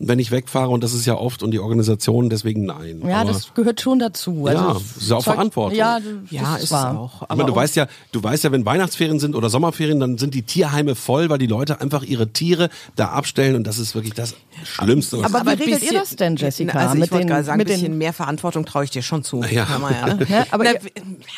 wenn 0.00 0.18
ich 0.18 0.32
wegfahre, 0.32 0.70
und 0.70 0.82
das 0.82 0.92
ist 0.92 1.06
ja 1.06 1.14
oft, 1.14 1.44
und 1.44 1.52
die 1.52 1.60
Organisation, 1.60 2.28
deswegen 2.28 2.64
nein. 2.64 3.00
Ja, 3.06 3.20
aber, 3.20 3.32
das 3.32 3.54
gehört 3.54 3.80
schon 3.80 4.00
dazu. 4.00 4.44
Also, 4.48 4.60
Ja, 4.64 4.72
das 4.74 4.82
ist 4.96 5.08
ja 5.08 5.16
auch 5.16 5.22
Zeug- 5.22 5.34
Verantwortung. 5.34 5.78
Ja, 5.78 5.98
Ja, 6.30 6.56
ist 6.56 6.72
wahr. 6.72 6.90
es 6.92 6.98
auch. 6.98 7.22
ich 7.22 7.28
meine, 7.28 7.44
du 7.46 7.52
auch- 7.52 7.56
weißt 7.56 7.76
ja, 7.76 7.86
du 8.10 8.20
weißt 8.20 8.42
ja, 8.42 8.50
wenn 8.50 8.66
Weihnachtsferien 8.66 9.20
sind 9.20 9.36
oder 9.36 9.48
Sommerferien, 9.50 10.00
dann 10.00 10.18
sind 10.18 10.34
die 10.34 10.42
Tierheime 10.42 10.96
voll, 10.96 11.30
weil 11.30 11.38
die 11.38 11.46
Leute 11.46 11.80
einfach 11.80 12.02
ihre 12.02 12.26
Tiere 12.32 12.70
da 12.96 13.10
abstellen 13.10 13.54
und 13.54 13.68
das 13.68 13.78
ist 13.78 13.94
wirklich 13.94 14.14
das 14.14 14.34
Schlimmste. 14.64 15.18
was- 15.22 15.32
Aber 15.32 15.46
wie 15.58 15.62
regelt 15.62 15.84
ihr 15.84 15.92
das 16.00 16.16
denn, 16.16 16.34
Jessica? 16.34 16.76
Also 16.76 16.94
ich 16.94 17.00
Mit 17.00 17.12
wollte 17.12 17.26
gerade 17.26 17.44
sagen, 17.44 17.60
ein 17.60 17.66
bisschen 17.66 17.96
mehr 17.96 18.12
Verantwortung 18.12 18.64
traue 18.64 18.82
ich 18.82 18.90
dir 18.90 19.02
schon 19.02 19.22
zu. 19.22 19.44
Ja. 19.44 19.64
Man 19.80 20.18
ja, 20.28 20.44
aber 20.50 20.64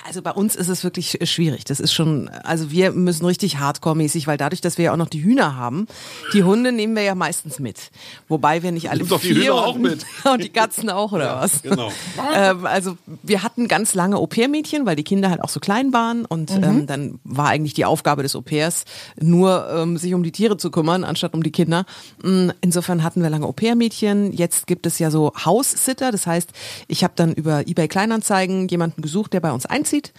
also 0.07 0.23
bei 0.23 0.31
uns 0.31 0.57
ist 0.57 0.69
es 0.69 0.83
wirklich 0.83 1.19
schwierig. 1.25 1.65
Das 1.65 1.79
ist 1.79 1.93
schon, 1.93 2.29
also 2.31 2.71
wir 2.71 2.93
müssen 2.93 3.27
richtig 3.27 3.59
hardcore-mäßig, 3.59 4.27
weil 4.27 4.39
dadurch, 4.39 4.63
dass 4.63 4.76
wir 4.79 4.87
ja 4.87 4.93
auch 4.93 4.97
noch 4.97 5.09
die 5.09 5.23
Hühner 5.23 5.57
haben, 5.57 5.87
die 6.33 6.45
Hunde 6.45 6.73
nehmen 6.73 6.95
wir 6.97 7.03
ja 7.03 7.15
meistens 7.15 7.59
mit. 7.59 7.91
Wobei 8.29 8.63
wir 8.63 8.73
nicht 8.73 8.91
alle 8.91 9.01
Nimm 9.01 9.09
doch 9.09 9.21
die 9.21 9.35
vier 9.35 9.53
Hühner 9.53 9.55
auch 9.55 9.75
und, 9.77 9.83
mit. 9.83 10.07
Und 10.25 10.43
die 10.43 10.49
Katzen 10.49 10.91
auch, 10.91 11.13
oder 11.13 11.41
was? 11.41 11.63
genau. 11.63 11.91
ähm, 12.35 12.67
also 12.67 12.97
wir 13.23 13.43
hatten 13.43 13.69
ganz 13.69 13.95
lange 13.95 14.17
Au-pair-Mädchen, 14.17 14.87
weil 14.87 14.97
die 14.97 15.05
Kinder 15.05 15.31
halt 15.31 15.43
auch 15.43 15.49
so 15.49 15.61
klein 15.61 15.93
waren 15.93 16.25
und 16.25 16.51
ähm, 16.51 16.87
dann 16.87 17.21
war 17.25 17.49
eigentlich 17.49 17.75
die 17.75 17.85
Aufgabe 17.85 18.23
des 18.23 18.35
Au-pairs 18.35 18.85
nur 19.21 19.69
ähm, 19.71 19.97
sich 19.97 20.15
um 20.15 20.23
die 20.23 20.33
Tiere 20.33 20.57
zu 20.57 20.71
kümmern, 20.71 21.05
anstatt 21.05 21.35
um 21.35 21.43
die 21.43 21.53
Kinder. 21.53 21.85
Mm, 22.23 22.51
Insofern 22.61 23.03
hatten 23.03 23.23
wir 23.23 23.31
lange 23.31 23.47
Au-pair-Mädchen. 23.47 24.33
Jetzt 24.33 24.67
gibt 24.67 24.87
es 24.87 24.99
ja 24.99 25.11
so 25.11 25.33
Haussitter, 25.45 26.11
das 26.11 26.27
heißt, 26.27 26.51
ich 26.89 27.05
habe 27.05 27.15
dann 27.17 27.33
über 27.33 27.67
eBay 27.67 27.89
Kleinanzeigen 27.89 28.69
jemanden 28.69 29.03
gesucht, 29.03 29.33
der 29.33 29.41
bei 29.41 29.53
uns 29.53 29.67
einzieht 29.67 30.13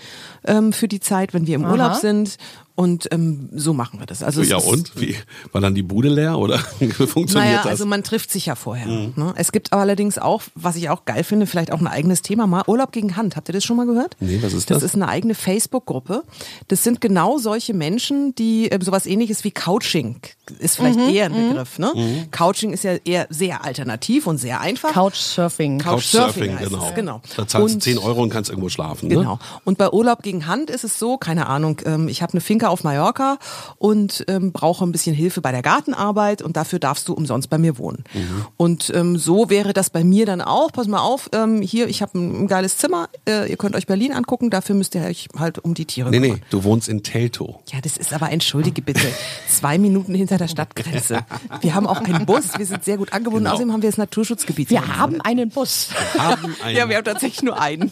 ähm, 0.45 0.73
für 0.73 0.87
die 0.87 0.99
Zeit, 0.99 1.33
wenn 1.33 1.47
wir 1.47 1.55
im 1.55 1.65
Urlaub 1.65 1.95
sind. 1.95 2.37
Und 2.77 3.07
ähm, 3.11 3.49
so 3.55 3.73
machen 3.73 3.99
wir 3.99 4.05
das. 4.05 4.21
Also 4.21 4.41
es 4.43 4.49
ja 4.49 4.57
ist- 4.59 4.67
und? 4.67 4.91
Wie? 5.01 5.15
War 5.51 5.61
dann 5.61 5.73
die 5.73 5.81
Bude 5.81 6.09
leer 6.09 6.37
oder 6.37 6.59
funktioniert 6.79 7.33
naja, 7.33 7.57
das? 7.57 7.65
also 7.65 7.87
man 7.87 8.03
trifft 8.03 8.29
sich 8.29 8.45
ja 8.45 8.53
vorher. 8.53 8.85
Ne? 8.85 9.33
Es 9.35 9.51
gibt 9.51 9.73
allerdings 9.73 10.19
auch, 10.19 10.43
was 10.53 10.75
ich 10.75 10.89
auch 10.91 11.05
geil 11.05 11.23
finde, 11.23 11.47
vielleicht 11.47 11.71
auch 11.73 11.79
ein 11.79 11.87
eigenes 11.87 12.21
Thema 12.21 12.45
mal, 12.45 12.63
Urlaub 12.67 12.91
gegen 12.91 13.17
Hand. 13.17 13.35
Habt 13.35 13.49
ihr 13.49 13.53
das 13.53 13.63
schon 13.63 13.77
mal 13.77 13.87
gehört? 13.87 14.15
Nee, 14.19 14.37
was 14.43 14.53
ist 14.53 14.69
das? 14.69 14.75
das? 14.77 14.83
Das 14.83 14.91
ist 14.91 14.95
eine 14.95 15.07
eigene 15.09 15.33
Facebook-Gruppe. 15.33 16.23
Das 16.67 16.83
sind 16.83 17.01
genau 17.01 17.39
solche 17.39 17.73
Menschen, 17.73 18.35
die 18.35 18.69
äh, 18.71 18.77
sowas 18.79 19.07
ähnliches 19.07 19.43
wie 19.43 19.49
Couching 19.51 20.21
ist 20.59 20.77
vielleicht 20.77 20.99
eher 20.99 21.25
ein 21.25 21.49
Begriff. 21.49 21.79
Ne? 21.79 21.91
Mhm. 21.95 22.31
Couching 22.31 22.71
ist 22.73 22.83
ja 22.83 22.93
eher 23.03 23.25
sehr 23.31 23.65
alternativ 23.65 24.27
und 24.27 24.37
sehr 24.37 24.61
einfach. 24.61 24.93
Couchsurfing. 24.93 25.79
Couchsurfing 25.79 26.55
Couchsurfing, 26.55 26.69
genau. 26.69 26.87
es, 26.89 26.95
genau. 26.95 27.21
Da 27.35 27.47
zahlst 27.47 27.55
du 27.55 27.73
Und- 27.75 27.81
10 27.83 27.97
Euro 27.97 28.21
und 28.21 28.29
kannst 28.29 28.49
irgendwo 28.51 28.69
schlafen. 28.69 29.09
Ne? 29.09 29.15
Genau. 29.15 29.39
Und 29.65 29.77
bei 29.79 29.89
Urlaub 29.91 30.21
gegen 30.23 30.45
Hand 30.47 30.69
ist 30.69 30.83
es 30.83 30.99
so, 30.99 31.17
keine 31.17 31.47
Ahnung, 31.47 31.81
ähm, 31.85 32.07
ich 32.07 32.21
habe 32.21 32.33
eine 32.33 32.41
Finca 32.41 32.66
auf 32.69 32.83
Mallorca 32.83 33.37
und 33.77 34.23
ähm, 34.27 34.51
brauche 34.51 34.83
ein 34.85 34.91
bisschen 34.91 35.15
Hilfe 35.15 35.41
bei 35.41 35.51
der 35.51 35.61
Gartenarbeit 35.61 36.41
und 36.41 36.57
dafür 36.57 36.79
darfst 36.79 37.07
du 37.07 37.13
umsonst 37.13 37.49
bei 37.49 37.57
mir 37.57 37.77
wohnen. 37.77 38.03
Mhm. 38.13 38.45
Und 38.57 38.91
ähm, 38.95 39.17
so 39.17 39.49
wäre 39.49 39.73
das 39.73 39.89
bei 39.89 40.03
mir 40.03 40.25
dann 40.25 40.41
auch. 40.41 40.71
Pass 40.71 40.87
mal 40.87 40.99
auf, 41.01 41.29
ähm, 41.33 41.61
hier, 41.61 41.87
ich 41.87 42.01
habe 42.01 42.17
ein, 42.17 42.43
ein 42.43 42.47
geiles 42.47 42.77
Zimmer, 42.77 43.09
äh, 43.27 43.49
ihr 43.49 43.57
könnt 43.57 43.75
euch 43.75 43.87
Berlin 43.87 44.13
angucken, 44.13 44.49
dafür 44.49 44.75
müsst 44.75 44.95
ihr 44.95 45.01
euch 45.01 45.27
halt 45.37 45.59
um 45.59 45.73
die 45.73 45.85
Tiere 45.85 46.09
Nee, 46.09 46.19
kümmern. 46.19 46.37
nee, 46.39 46.43
du 46.49 46.63
wohnst 46.63 46.87
in 46.89 47.03
Teltow. 47.03 47.59
Ja, 47.71 47.79
das 47.81 47.97
ist 47.97 48.13
aber, 48.13 48.31
entschuldige 48.31 48.81
bitte, 48.81 49.07
zwei 49.49 49.77
Minuten 49.77 50.13
hinter 50.15 50.37
der 50.37 50.47
Stadtgrenze. 50.47 51.19
Wir 51.61 51.75
haben 51.75 51.87
auch 51.87 52.01
einen 52.01 52.25
Bus, 52.25 52.57
wir 52.57 52.65
sind 52.65 52.83
sehr 52.83 52.97
gut 52.97 53.13
angebunden, 53.13 53.45
Genau. 53.45 53.53
außerdem 53.55 53.73
haben 53.73 53.81
wir 53.81 53.89
das 53.89 53.97
Naturschutzgebiet. 53.97 54.69
Wir 54.69 54.97
haben 54.97 55.21
einen 55.21 55.49
Bus. 55.49 55.89
Haben 56.17 56.55
einen. 56.63 56.75
Ja, 56.77 56.89
wir 56.89 56.97
haben 56.97 57.03
tatsächlich 57.05 57.43
nur 57.43 57.59
einen. 57.59 57.91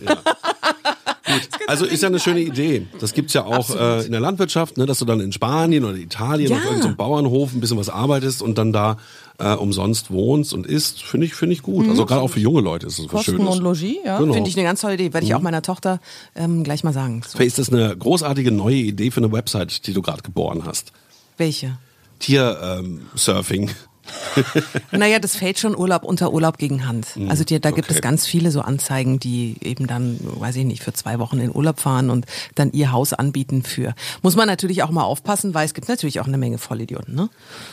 Also 1.67 1.85
ist 1.85 2.01
ja 2.03 2.09
eine 2.09 2.19
schöne 2.19 2.41
Idee. 2.41 2.85
Das 2.99 3.13
gibt's 3.13 3.33
ja 3.33 3.43
auch 3.45 3.69
äh, 3.75 4.05
in 4.05 4.11
der 4.11 4.21
Landwirtschaft, 4.21 4.77
ne, 4.77 4.85
dass 4.85 4.99
du 4.99 5.05
dann 5.05 5.19
in 5.19 5.31
Spanien 5.31 5.83
oder 5.85 5.95
Italien 5.97 6.51
Ja. 6.51 6.57
auf 6.57 6.63
irgendeinem 6.65 6.95
Bauernhof 6.95 7.53
ein 7.53 7.59
bisschen 7.59 7.77
was 7.77 7.89
arbeitest 7.89 8.41
und 8.41 8.57
dann 8.57 8.71
da 8.73 8.97
äh, 9.37 9.53
umsonst 9.53 10.11
wohnst 10.11 10.53
und 10.53 10.65
isst. 10.65 11.03
Finde 11.03 11.27
ich, 11.27 11.33
finde 11.35 11.53
ich 11.53 11.61
gut. 11.61 11.87
Also 11.89 12.05
gerade 12.05 12.21
auch 12.21 12.29
für 12.29 12.39
junge 12.39 12.61
Leute 12.61 12.87
ist 12.87 12.99
es 12.99 13.05
was 13.05 13.11
Kosten 13.11 13.31
Schönes. 13.37 13.55
und 13.55 13.63
Logis, 13.63 13.95
ja. 14.05 14.17
Genau. 14.19 14.33
Finde 14.33 14.49
ich 14.49 14.55
eine 14.57 14.65
ganz 14.65 14.81
tolle 14.81 14.93
Idee. 14.93 15.13
Werde 15.13 15.25
ich 15.25 15.35
auch 15.35 15.41
meiner 15.41 15.61
Tochter 15.61 15.99
ähm, 16.35 16.63
gleich 16.63 16.83
mal 16.83 16.93
sagen. 16.93 17.21
So. 17.27 17.39
Ist 17.39 17.57
das 17.59 17.69
eine 17.71 17.95
großartige 17.97 18.51
neue 18.51 18.75
Idee 18.75 19.11
für 19.11 19.19
eine 19.21 19.31
Website, 19.31 19.85
die 19.87 19.93
du 19.93 20.01
gerade 20.01 20.21
geboren 20.21 20.63
hast? 20.65 20.91
Welche? 21.37 21.77
Tier-Surfing. 22.19 23.69
Ähm. 23.69 23.75
Naja, 24.91 25.19
das 25.19 25.35
fällt 25.35 25.59
schon 25.59 25.75
Urlaub 25.75 26.03
unter 26.03 26.31
Urlaub 26.31 26.57
gegen 26.57 26.87
Hand. 26.87 27.07
Also 27.27 27.43
die, 27.43 27.59
da 27.59 27.71
gibt 27.71 27.89
okay. 27.89 27.95
es 27.95 28.01
ganz 28.01 28.25
viele 28.25 28.51
so 28.51 28.61
Anzeigen, 28.61 29.19
die 29.19 29.55
eben 29.61 29.87
dann, 29.87 30.19
weiß 30.21 30.55
ich 30.57 30.65
nicht, 30.65 30.83
für 30.83 30.93
zwei 30.93 31.19
Wochen 31.19 31.39
in 31.39 31.53
Urlaub 31.53 31.79
fahren 31.79 32.09
und 32.09 32.25
dann 32.55 32.71
ihr 32.71 32.91
Haus 32.91 33.13
anbieten 33.13 33.63
für. 33.63 33.93
Muss 34.21 34.35
man 34.35 34.47
natürlich 34.47 34.83
auch 34.83 34.91
mal 34.91 35.03
aufpassen, 35.03 35.53
weil 35.53 35.65
es 35.65 35.73
gibt 35.73 35.89
natürlich 35.89 36.19
auch 36.19 36.27
eine 36.27 36.37
Menge 36.37 36.57
Vollidioten, 36.57 37.15
ne? 37.15 37.29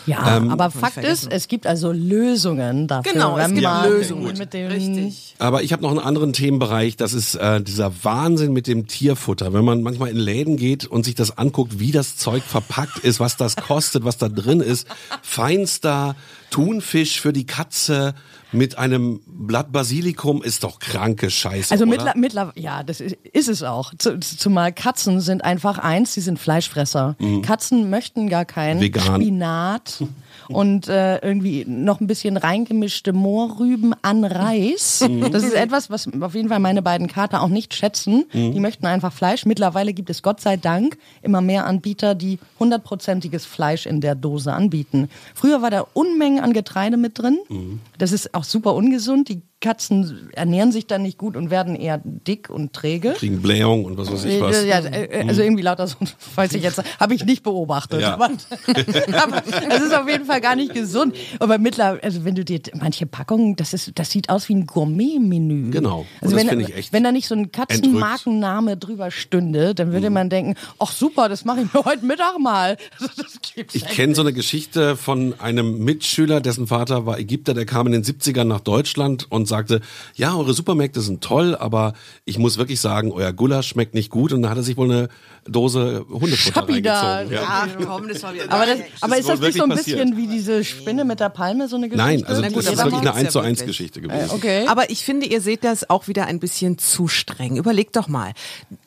Ja, 0.06 0.36
Ähm, 0.36 0.50
aber 0.50 0.70
Fakt 0.70 0.98
ist, 0.98 1.30
es 1.30 1.48
gibt 1.48 1.66
also 1.66 1.92
Lösungen 1.92 2.88
dafür. 2.88 3.12
Genau, 3.12 3.38
es 3.38 3.48
gibt 3.48 3.62
man 3.62 3.88
Lösungen. 3.88 4.38
Mit 4.38 4.52
dem 4.54 4.70
Richtig. 4.70 5.34
Aber 5.38 5.62
ich 5.62 5.72
habe 5.72 5.82
noch 5.82 5.90
einen 5.90 6.00
anderen 6.00 6.32
Themenbereich, 6.32 6.96
das 6.96 7.12
ist 7.12 7.34
äh, 7.34 7.60
dieser 7.60 7.92
Wahnsinn 8.04 8.52
mit 8.52 8.66
dem 8.66 8.86
Tierfutter. 8.86 9.52
Wenn 9.52 9.64
man 9.64 9.82
manchmal 9.82 10.10
in 10.10 10.16
Läden 10.16 10.56
geht 10.56 10.86
und 10.86 11.04
sich 11.04 11.14
das 11.14 11.38
anguckt, 11.38 11.78
wie 11.78 11.92
das 11.92 12.16
Zeug 12.16 12.42
verpackt 12.42 12.98
ist, 12.98 13.20
was 13.20 13.36
das 13.36 13.56
kostet, 13.56 14.04
was 14.04 14.18
da 14.18 14.28
drin 14.28 14.60
ist. 14.60 14.86
Feinster 15.22 16.16
Thunfisch 16.50 17.20
für 17.20 17.32
die 17.32 17.46
Katze 17.46 18.14
mit 18.54 18.76
einem 18.76 19.20
Blatt 19.26 19.72
Basilikum 19.72 20.42
ist 20.42 20.62
doch 20.64 20.78
kranke 20.78 21.30
Scheiße. 21.30 21.72
Also 21.72 21.84
oder? 21.86 22.12
mittler, 22.16 22.52
ja, 22.54 22.82
das 22.82 23.00
ist, 23.00 23.16
ist 23.32 23.48
es 23.48 23.62
auch. 23.62 23.94
Zu- 23.96 24.20
Zumal 24.20 24.72
Katzen 24.74 25.20
sind 25.22 25.42
einfach 25.42 25.78
eins, 25.78 26.12
sie 26.12 26.20
sind 26.20 26.38
Fleischfresser. 26.38 27.16
Katzen 27.42 27.88
möchten 27.88 28.28
gar 28.28 28.44
kein 28.44 28.76
Mhm. 28.76 28.80
Vegan. 28.82 29.14
Spinat 29.22 30.04
und 30.56 30.88
äh, 30.88 31.18
irgendwie 31.18 31.64
noch 31.66 32.00
ein 32.00 32.06
bisschen 32.06 32.36
reingemischte 32.36 33.12
Mohrrüben 33.12 33.94
an 34.02 34.24
Reis. 34.24 35.04
Mhm. 35.06 35.30
Das 35.30 35.42
ist 35.42 35.54
etwas, 35.54 35.90
was 35.90 36.08
auf 36.20 36.34
jeden 36.34 36.48
Fall 36.48 36.60
meine 36.60 36.82
beiden 36.82 37.06
Kater 37.06 37.42
auch 37.42 37.48
nicht 37.48 37.74
schätzen. 37.74 38.24
Mhm. 38.32 38.52
Die 38.52 38.60
möchten 38.60 38.86
einfach 38.86 39.12
Fleisch. 39.12 39.46
Mittlerweile 39.46 39.92
gibt 39.92 40.10
es 40.10 40.22
Gott 40.22 40.40
sei 40.40 40.56
Dank 40.56 40.98
immer 41.22 41.40
mehr 41.40 41.66
Anbieter, 41.66 42.14
die 42.14 42.38
hundertprozentiges 42.58 43.44
Fleisch 43.46 43.86
in 43.86 44.00
der 44.00 44.14
Dose 44.14 44.52
anbieten. 44.52 45.08
Früher 45.34 45.62
war 45.62 45.70
da 45.70 45.86
Unmengen 45.92 46.42
an 46.42 46.52
Getreide 46.52 46.96
mit 46.96 47.18
drin. 47.18 47.38
Mhm. 47.48 47.80
Das 47.98 48.12
ist 48.12 48.34
auch 48.34 48.44
super 48.44 48.74
ungesund. 48.74 49.28
Die 49.28 49.42
Katzen 49.62 50.28
ernähren 50.32 50.72
sich 50.72 50.86
dann 50.86 51.02
nicht 51.02 51.16
gut 51.16 51.36
und 51.36 51.50
werden 51.50 51.74
eher 51.76 52.02
dick 52.04 52.50
und 52.50 52.74
träge. 52.74 53.14
Kriegen 53.16 53.40
Blähung 53.40 53.86
und 53.86 53.96
was 53.96 54.12
weiß 54.12 54.24
ich 54.26 54.40
was. 54.40 54.64
Ja, 54.64 54.80
äh, 54.80 55.24
also 55.26 55.40
irgendwie 55.40 55.62
lauter 55.62 55.86
so, 55.86 55.96
weiß 56.34 56.52
ich 56.54 56.62
jetzt, 56.62 56.82
habe 57.00 57.14
ich 57.14 57.24
nicht 57.24 57.42
beobachtet. 57.42 58.02
Ja. 58.02 58.14
Aber, 58.14 58.26
aber 58.26 59.42
es 59.70 59.82
ist 59.82 59.94
auf 59.94 60.08
jeden 60.08 60.26
Fall 60.26 60.40
gar 60.40 60.56
nicht 60.56 60.74
gesund. 60.74 61.14
Aber 61.38 61.58
mittlerweile, 61.58 62.02
also 62.02 62.24
wenn 62.24 62.34
du 62.34 62.44
dir 62.44 62.60
manche 62.78 63.06
Packungen, 63.06 63.56
das 63.56 63.72
ist, 63.72 63.92
das 63.94 64.10
sieht 64.10 64.28
aus 64.28 64.48
wie 64.48 64.54
ein 64.56 64.66
Gourmet-Menü. 64.66 65.70
Genau. 65.70 66.06
Also 66.20 66.34
wenn, 66.36 66.60
ich 66.60 66.74
echt 66.74 66.92
wenn 66.92 67.04
da 67.04 67.12
nicht 67.12 67.28
so 67.28 67.34
ein 67.34 67.52
Katzenmarkenname 67.52 68.76
drüber 68.76 69.10
stünde, 69.10 69.74
dann 69.74 69.88
Mhm. 69.88 69.92
würde 69.92 70.10
man 70.10 70.30
denken, 70.30 70.54
ach 70.78 70.90
super, 70.90 71.28
das 71.28 71.44
mache 71.44 71.60
ich 71.62 71.72
mir 71.72 71.84
heute 71.84 72.04
Mittag 72.04 72.38
mal. 72.38 72.76
Gibt's 73.54 73.74
Ich 73.74 73.86
kenne 73.86 74.14
so 74.14 74.22
eine 74.22 74.32
Geschichte 74.32 74.96
von 74.96 75.38
einem 75.38 75.78
Mitschüler, 75.84 76.40
dessen 76.40 76.66
Vater 76.66 77.06
war 77.06 77.18
Ägypter, 77.18 77.54
der 77.54 77.66
kam 77.66 77.86
in 77.86 77.92
den 77.92 78.04
70ern 78.04 78.44
nach 78.44 78.60
Deutschland 78.60 79.30
und 79.30 79.46
sagte, 79.52 79.80
ja, 80.14 80.34
eure 80.34 80.54
Supermärkte 80.54 81.00
sind 81.02 81.22
toll, 81.22 81.54
aber 81.54 81.92
ich 82.24 82.38
muss 82.38 82.56
wirklich 82.56 82.80
sagen, 82.80 83.12
euer 83.12 83.32
Gulasch 83.32 83.68
schmeckt 83.68 83.94
nicht 83.94 84.10
gut. 84.10 84.32
Und 84.32 84.42
dann 84.42 84.50
hat 84.50 84.56
er 84.56 84.62
sich 84.62 84.76
wohl 84.76 84.90
eine 84.90 85.08
Dose 85.44 86.06
Hundefutter 86.08 86.60
Schappi 86.60 86.82
da. 86.82 87.16
reingezogen. 87.16 87.42
Ja. 87.42 87.44
Ach 87.46 87.86
komm, 87.86 88.08
das 88.08 88.22
war 88.22 88.32
wieder. 88.34 88.50
Aber, 88.50 88.66
das, 88.66 88.78
aber 89.00 89.18
ist 89.18 89.20
ist 89.20 89.28
das 89.28 89.40
nicht 89.40 89.56
so 89.56 89.64
ein 89.64 89.70
wirklich 89.70 89.86
bisschen 89.86 90.16
wie 90.16 90.26
diese 90.26 90.64
Spinne 90.64 91.04
mit 91.04 91.20
der 91.20 91.28
Palme, 91.28 91.68
so 91.68 91.76
eine 91.76 91.88
Geschichte? 91.88 92.06
Nein, 92.06 92.24
also 92.24 92.40
das 92.40 92.50
ist 92.52 92.56
wirklich 92.56 93.00
eine 93.00 93.04
macht's 93.04 93.04
ja 93.04 93.12
1 93.12 93.32
zu 93.32 93.40
1 93.40 93.58
wirklich. 93.60 93.66
Geschichte 93.76 94.00
gewesen. 94.00 94.30
Okay. 94.30 94.66
Aber 94.68 94.90
ich 94.90 95.04
finde, 95.04 95.26
ihr 95.26 95.40
seht 95.40 95.64
das 95.64 95.90
auch 95.90 96.08
wieder 96.08 96.26
ein 96.26 96.38
bisschen 96.38 96.78
zu 96.78 97.08
streng. 97.08 97.56
Überlegt 97.56 97.96
doch 97.96 98.08
mal. 98.08 98.32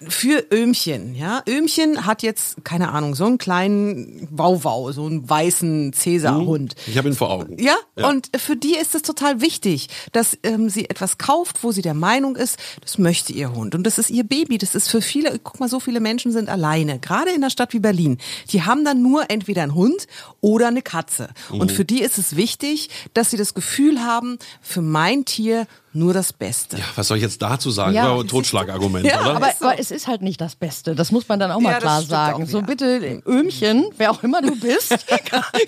Für 0.08 0.46
Öhmchen, 0.52 1.16
ja. 1.16 1.44
Öhmchen 1.48 2.06
hat 2.06 2.24
jetzt, 2.24 2.64
keine 2.64 2.92
Ahnung, 2.92 3.16
so 3.16 3.26
einen 3.26 3.38
kleinen 3.38 4.28
Wauwau, 4.32 4.92
so 4.92 5.06
einen 5.06 5.30
weißen 5.30 5.94
Cäsarhund. 5.94 6.76
Ich 6.88 6.98
habe 6.98 7.10
ihn 7.10 7.16
vor 7.16 7.30
Augen. 7.30 7.58
Ja, 7.62 7.76
und 7.96 8.30
für 8.38 8.56
die 8.56 8.76
ist 8.76 8.96
es 8.96 9.02
total 9.02 9.42
wichtig, 9.42 9.90
dass 10.12 10.38
ähm, 10.56 10.70
sie 10.70 10.90
etwas 10.90 11.18
kauft, 11.18 11.64
wo 11.64 11.72
sie 11.72 11.82
der 11.82 11.94
Meinung 11.94 12.36
ist, 12.36 12.58
das 12.82 12.98
möchte 12.98 13.34
ihr 13.34 13.54
Hund. 13.54 13.76
Und 13.76 13.84
das 13.84 13.98
ist 13.98 14.10
ihr 14.10 14.24
Baby. 14.24 14.58
Das 14.58 14.76
ist 14.76 14.90
für 14.90 15.02
viele, 15.02 15.40
guck 15.40 15.60
mal, 15.60 15.70
so 15.70 15.80
viele 15.80 16.00
Menschen 16.00 16.32
sind 16.32 16.50
alleine. 16.50 17.00
Gerade 17.00 17.30
in 17.30 17.38
einer 17.38 17.50
Stadt 17.50 17.74
wie 17.74 17.80
Berlin. 17.80 18.18
Die 18.52 18.64
haben 18.64 18.86
dann 18.86 19.02
nur 19.02 19.30
entweder 19.30 19.64
einen 19.64 19.76
Hund 19.76 20.08
oder 20.42 20.68
eine 20.68 20.82
Katze. 20.82 21.30
Und 21.50 21.72
für 21.72 21.86
die 21.86 22.02
ist 22.02 22.18
es 22.18 22.36
wichtig, 22.36 22.90
dass 23.14 23.32
sie 23.32 23.38
das 23.38 23.54
Gefühl 23.54 24.02
haben, 24.02 24.38
für 24.62 24.82
mein 24.82 25.26
Tier 25.26 25.68
nur 25.96 26.14
das 26.14 26.34
Beste. 26.34 26.78
Ja, 26.78 26.84
was 26.96 27.08
soll 27.08 27.18
ich 27.18 27.24
jetzt 27.24 27.42
dazu 27.42 27.72
sagen? 27.72 27.94
Ja, 27.94 28.22
Totschlagargument, 28.24 29.06
Ja, 29.06 29.22
oder? 29.22 29.36
Aber, 29.38 29.52
aber 29.60 29.80
es 29.80 29.92
ist 29.92 30.08
halt 30.08 30.22
nicht 30.22 30.40
das 30.42 30.56
Beste. 30.56 30.96
Das 30.96 31.12
muss 31.12 31.28
man 31.28 31.40
dann 31.40 31.52
auch 31.52 31.60
mal 31.60 31.70
Ja, 31.72 31.80
das 31.80 31.84
klar 31.84 32.02
sagen. 32.04 32.44
auch 32.44 32.48
So 32.48 32.62
bitte, 32.62 33.22
Öhmchen, 33.28 33.86
wer 33.98 34.12
auch 34.12 34.24
immer 34.24 34.42
du 34.42 34.56
bist, 34.60 34.92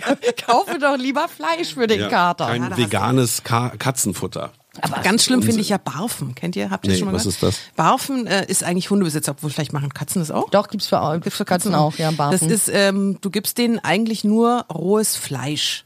kaufe 0.46 0.79
doch 0.79 0.98
lieber 0.98 1.27
Fleisch 1.27 1.74
für 1.74 1.88
den 1.88 2.01
ja, 2.01 2.10
Kater. 2.10 2.48
kein 2.48 2.75
veganes 2.77 3.43
Ka 3.43 3.69
Katzenfutter. 3.77 4.51
Aber 4.81 5.01
ganz 5.01 5.24
schlimm 5.24 5.41
finde 5.41 5.62
ich 5.62 5.69
ja 5.69 5.77
Barfen. 5.77 6.36
Kennt 6.36 6.55
ihr? 6.55 6.69
Habt 6.69 6.86
ihr 6.86 6.91
Nee, 6.91 7.00
schon 7.00 7.07
mal 7.07 7.13
was 7.15 7.24
gehört? 7.24 7.36
ist 7.36 7.43
das? 7.43 7.60
Barfen 7.75 8.27
äh, 8.27 8.46
ist 8.48 8.63
eigentlich 8.63 8.91
Hundebesitzer, 8.91 9.31
obwohl 9.31 9.50
vielleicht 9.50 9.74
machen 9.74 9.91
Katzen 9.91 10.22
das 10.22 10.29
auch. 10.29 10.51
Doch, 10.51 10.67
gibt's 10.67 10.86
für, 10.86 11.19
gibt's 11.24 11.38
für 11.38 11.46
Katzen 11.46 11.74
auch, 11.74 11.96
ja, 11.98 12.12
Barfen. 12.12 12.48
Das 12.48 12.55
ist, 12.67 12.69
ähm, 12.72 13.17
du 13.22 13.31
gibst 13.31 13.57
denen 13.57 13.79
eigentlich 13.79 14.24
nur 14.24 14.65
rohes 14.72 15.15
Fleisch 15.15 15.84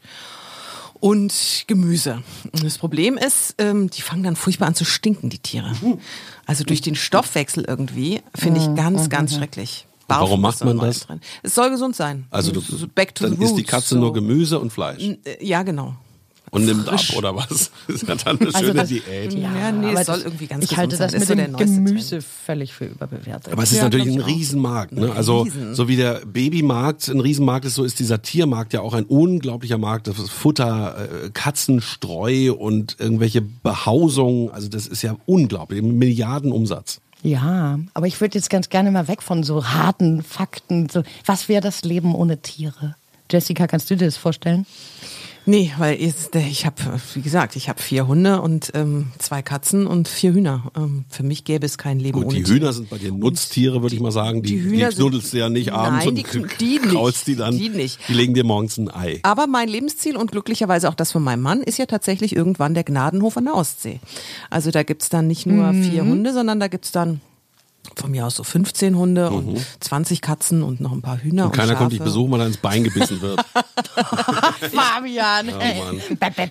und 1.01 1.65
Gemüse. 1.67 2.24
Und 2.53 2.63
das 2.63 2.77
Problem 2.77 3.17
ist, 3.17 3.55
ähm, 3.58 3.89
die 3.89 4.01
fangen 4.01 4.24
dann 4.24 4.38
furchtbar 4.38 4.67
an 4.67 4.75
zu 4.75 4.86
stinken, 4.86 5.29
die 5.29 5.39
Tiere. 5.39 5.74
Also 6.46 6.63
durch 6.63 6.79
den 6.81 6.96
Stoffwechsel 6.96 7.65
irgendwie 7.67 8.22
finde 8.34 8.62
ich 8.62 8.74
ganz, 8.75 9.10
ganz 9.10 9.36
schrecklich. 9.36 9.86
warum 10.08 10.29
Barfen 10.29 10.41
macht 10.41 10.55
ist 10.55 10.63
man 10.65 10.77
das? 10.79 11.00
Drin. 11.01 11.22
Es 11.43 11.55
soll 11.55 11.70
gesund 11.72 11.96
sein. 11.96 12.25
Also 12.31 12.51
du, 12.53 12.62
So 12.62 12.88
back 12.88 13.13
to 13.15 13.25
dann 13.25 13.36
the 13.38 13.43
isst 13.43 13.55
die 13.58 13.62
roots, 13.62 13.72
Katze 13.72 13.96
so. 13.96 14.00
nur 14.00 14.13
Gemüse 14.13 14.60
und 14.60 14.72
Fleisch 14.72 15.01
Äh, 15.03 15.17
Ja, 15.46 15.63
genau. 15.63 15.96
Und 16.51 16.65
nimmt 16.65 16.88
frisch. 16.88 17.12
ab 17.12 17.17
oder 17.17 17.36
was? 17.36 17.48
Das 17.48 17.72
ist 17.96 18.08
ja 18.08 18.15
dann 18.15 18.39
eine 18.39 18.48
Also 18.53 18.60
schöne 18.60 18.74
das- 18.81 18.89
Diät. 18.89 19.34
Ja, 19.34 19.72
nee, 19.72 19.88
aber 19.89 20.01
es 20.01 20.05
soll 20.08 20.20
irgendwie 20.20 20.48
ganz 20.48 20.63
Ich 20.65 20.77
halte 20.77 20.98
das 20.98 21.12
sein. 21.12 21.20
mit 21.20 21.27
so 21.27 21.34
der 21.36 21.46
dem 21.48 21.51
neueste 21.53 21.75
Gemüse 21.75 22.22
völlig 22.22 22.74
für 22.74 22.86
überbewertet. 22.86 23.51
Aber 23.51 23.63
es 23.63 23.72
ist 23.72 23.77
Ja, 23.79 23.86
natürlich 23.86 24.08
ein. 24.13 24.22
Riesenmarkt. 24.22 24.91
Ne? 24.91 25.12
Also 25.13 25.41
Riesen. 25.41 25.74
so 25.75 25.88
wie 25.88 25.96
der 25.96 26.22
Babymarkt 26.25 27.08
ein 27.08 27.20
Riesenmarkt 27.20 27.65
ist, 27.65 27.75
so 27.75 27.84
ist 27.84 28.00
dieser 28.00 28.22
Tiermarkt 28.22 28.74
ja 28.74 28.81
auch 28.81 28.93
ein 28.93 29.05
unglaublicher 29.05 29.77
Markt. 29.77 30.08
Das 30.08 30.20
ist 30.20 30.29
Futter, 30.29 31.25
äh, 31.25 31.29
Katzenstreu 31.34 32.53
und 32.53 32.98
irgendwelche 33.00 33.41
Behausungen. 33.41 34.50
Also 34.51 34.67
das 34.67 34.88
ist 34.88 35.01
ja 35.01 35.15
unglaublich. 35.25 35.81
Milliardenumsatz. 35.81 37.00
Ja, 37.24 37.79
aber 37.93 38.08
ich 38.08 38.20
würde 38.20 38.38
jetzt 38.38 38.50
ganz 38.50 38.70
gerne 38.70 38.91
mal 38.91 39.08
weg 39.08 39.22
von 39.22 39.43
so 39.43 39.65
harten 39.67 40.24
Fakten. 40.24 40.89
So, 40.89 41.03
was 41.25 41.48
wäre 41.50 41.62
das 41.62 41.84
Leben 41.84 42.15
ohne 42.15 42.41
Tiere? 42.41 42.96
Jessica, 43.31 43.67
kannst 43.67 43.89
du 43.89 43.96
dir 43.96 44.05
das 44.05 44.17
vorstellen? 44.17 44.65
Nee, 45.48 45.71
weil 45.79 46.00
ich 46.00 46.65
habe, 46.67 46.75
wie 47.15 47.21
gesagt, 47.21 47.55
ich 47.55 47.67
habe 47.67 47.81
vier 47.81 48.05
Hunde 48.07 48.41
und 48.41 48.71
ähm, 48.75 49.07
zwei 49.17 49.41
Katzen 49.41 49.88
und 49.88 50.07
vier 50.07 50.33
Hühner. 50.33 50.71
Ähm, 50.77 51.05
für 51.10 51.24
mich 51.24 51.45
gäbe 51.45 51.65
es 51.65 51.79
kein 51.79 52.00
Leben 52.00 52.19
Gut, 52.21 52.27
ohne 52.33 52.43
die. 52.43 52.51
Hühner 52.51 52.71
sind 52.74 52.91
bei 52.91 53.00
dir 53.00 53.12
Nutztiere, 53.12 53.81
würde 53.81 53.95
ich 53.95 54.01
mal 54.01 54.12
sagen. 54.12 54.43
Die, 54.43 54.50
die 54.50 54.55
die, 54.57 54.69
Hühner 54.69 54.89
knuddelst 54.89 55.33
du 55.33 55.38
ja 55.39 55.50
nicht 55.50 55.71
abends 55.74 56.05
Nein, 56.05 56.10
und 56.10 56.15
die 56.15 56.24
die 56.60 56.79
nicht. 56.79 56.83
kraulst 56.93 57.25
die 57.27 57.36
dann. 57.36 57.57
Die 57.57 57.69
nicht. 57.69 58.00
Die 58.07 58.13
legen 58.13 58.36
dir 58.36 58.43
morgens 58.43 58.77
ein 58.77 58.91
Ei. 58.93 59.19
Aber 59.24 59.48
mein 59.48 59.67
Lebensziel 59.67 60.15
und 60.15 60.31
glücklicherweise 60.31 60.88
auch 60.88 60.95
das 60.95 61.12
von 61.12 61.24
meinem 61.24 61.41
Mann 61.41 61.62
ist 61.63 61.79
ja 61.79 61.88
tatsächlich 61.88 62.36
irgendwann 62.36 62.75
der 62.75 62.83
Gnadenhof 62.83 63.36
an 63.36 63.45
der 63.45 63.55
Ostsee. 63.55 64.00
Also 64.51 64.69
da 64.69 64.83
gibt's 64.83 65.10
dann 65.10 65.25
nicht 65.27 65.48
nur 65.48 65.71
Mhm. 65.74 65.83
vier 65.83 66.03
Hunde, 66.05 66.33
sondern 66.33 66.60
da 66.60 66.67
gibt's 66.67 66.91
dann 66.91 67.19
von 67.95 68.12
mir 68.12 68.25
aus 68.25 68.36
so 68.36 68.43
15 68.43 68.98
Hunde 68.98 69.29
und 69.29 69.60
20 69.79 70.21
Katzen 70.21 70.63
und 70.63 70.81
noch 70.81 70.91
ein 70.91 71.01
paar 71.01 71.17
Hühner. 71.17 71.43
Mhm. 71.43 71.50
Und 71.50 71.55
keiner 71.55 71.75
kommt 71.75 71.91
dich 71.91 72.00
Schafe. 72.00 72.10
besuchen, 72.10 72.31
weil 72.31 72.41
er 72.41 72.48
ins 72.48 72.57
Bein 72.57 72.83
gebissen 72.83 73.21
wird. 73.21 73.39
Fabian! 74.74 75.50
Oh 75.50 75.83
Mann. 75.83 76.01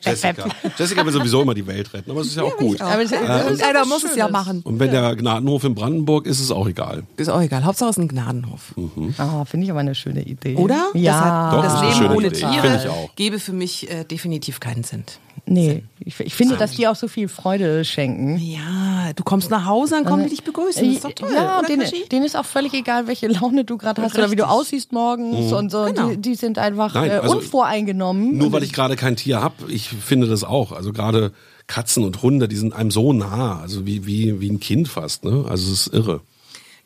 Jessica. 0.03 0.45
Jessica 0.77 1.05
will 1.05 1.13
sowieso 1.13 1.43
immer 1.43 1.55
die 1.55 1.67
Welt 1.67 1.93
retten, 1.93 2.11
aber 2.11 2.21
es 2.21 2.29
ist 2.29 2.37
ja 2.37 2.43
auch 2.43 2.57
gut. 2.57 2.81
Irgendeiner 2.81 3.87
muss 3.87 4.05
es 4.05 4.17
ja 4.17 4.29
machen. 4.29 4.63
Und 4.63 4.79
wenn 4.79 4.91
der 4.91 5.17
Gnadenhof 5.17 5.65
in 5.65 5.75
Brandenburg 5.75 6.27
ist, 6.27 6.39
ist 6.39 6.45
es 6.47 6.51
auch 6.51 6.67
egal. 6.67 7.05
Ist 7.17 7.29
auch 7.29 7.41
egal. 7.41 7.65
Hauptsache 7.65 7.91
es 7.91 7.97
ist 7.97 8.03
ein 8.03 8.09
Gnadenhof. 8.09 8.75
Ah, 9.19 9.45
Finde 9.45 9.65
ich 9.65 9.71
aber 9.71 9.81
eine 9.81 9.95
schöne 9.95 10.23
Idee. 10.23 10.57
Oder? 10.57 10.89
Ja. 10.95 11.51
Doch, 11.51 11.63
das 11.63 12.01
Leben 12.01 12.15
ohne 12.15 12.29
Idee. 12.29 12.41
Tiere 12.41 12.81
gebe 13.17 13.39
für 13.39 13.53
mich 13.53 13.91
äh, 13.91 14.05
definitiv 14.05 14.61
keinen 14.61 14.85
Sinn. 14.85 15.05
Nee, 15.47 15.83
ich, 15.99 16.21
ich 16.21 16.35
finde, 16.35 16.57
dass 16.57 16.73
die 16.73 16.87
auch 16.87 16.95
so 16.95 17.09
viel 17.09 17.27
Freude 17.27 17.85
schenken. 17.85 18.37
Ja, 18.37 19.13
du 19.17 19.25
kommst 19.25 19.51
nach 19.51 19.65
Hause, 19.67 19.97
dann 19.97 20.05
kommen 20.05 20.25
die 20.25 20.31
dich 20.31 20.45
begrüßen. 20.45 20.85
Das 20.87 20.95
ist 20.95 21.05
doch 21.05 21.13
toll. 21.13 21.30
Ja, 21.35 21.59
oder, 21.59 21.67
denen, 21.69 21.85
denen 22.11 22.25
ist 22.25 22.37
auch 22.37 22.45
völlig 22.45 22.73
egal, 22.75 23.07
welche 23.07 23.29
Laune 23.29 23.65
du 23.65 23.77
gerade 23.77 24.03
hast 24.03 24.15
oder 24.15 24.31
wie 24.31 24.37
du 24.37 24.43
Richtig. 24.43 24.59
aussiehst 24.59 24.93
morgens 24.93 25.53
und 25.53 25.71
so. 25.71 25.85
Genau. 25.85 26.11
Die, 26.11 26.17
die 26.19 26.35
sind 26.35 26.59
einfach 26.59 26.95
Nein, 26.95 27.11
äh, 27.11 27.15
also 27.15 27.37
unvoreingenommen. 27.37 28.37
Nur 28.37 28.53
weil 28.53 28.63
ich 28.63 28.73
gerade 28.73 28.97
kein 28.97 29.17
Tier 29.17 29.41
habe, 29.43 29.71
ich 29.71 29.89
finde 29.89 30.27
das 30.29 30.45
auch. 30.45 30.73
Also 30.73 30.93
gerade 30.93 31.33
Katzen 31.67 32.05
und 32.05 32.23
Hunde, 32.23 32.49
die 32.49 32.57
sind 32.57 32.73
einem 32.75 32.91
so 32.91 33.13
nah, 33.13 33.61
also 33.61 33.87
wie, 33.87 34.07
wie, 34.07 34.41
wie 34.41 34.51
ein 34.51 34.61
Kind 34.61 34.89
fast. 34.89 35.25
Ne? 35.25 35.45
Also 35.49 35.73
es 35.73 35.87
ist 35.87 35.95
irre. 35.95 36.21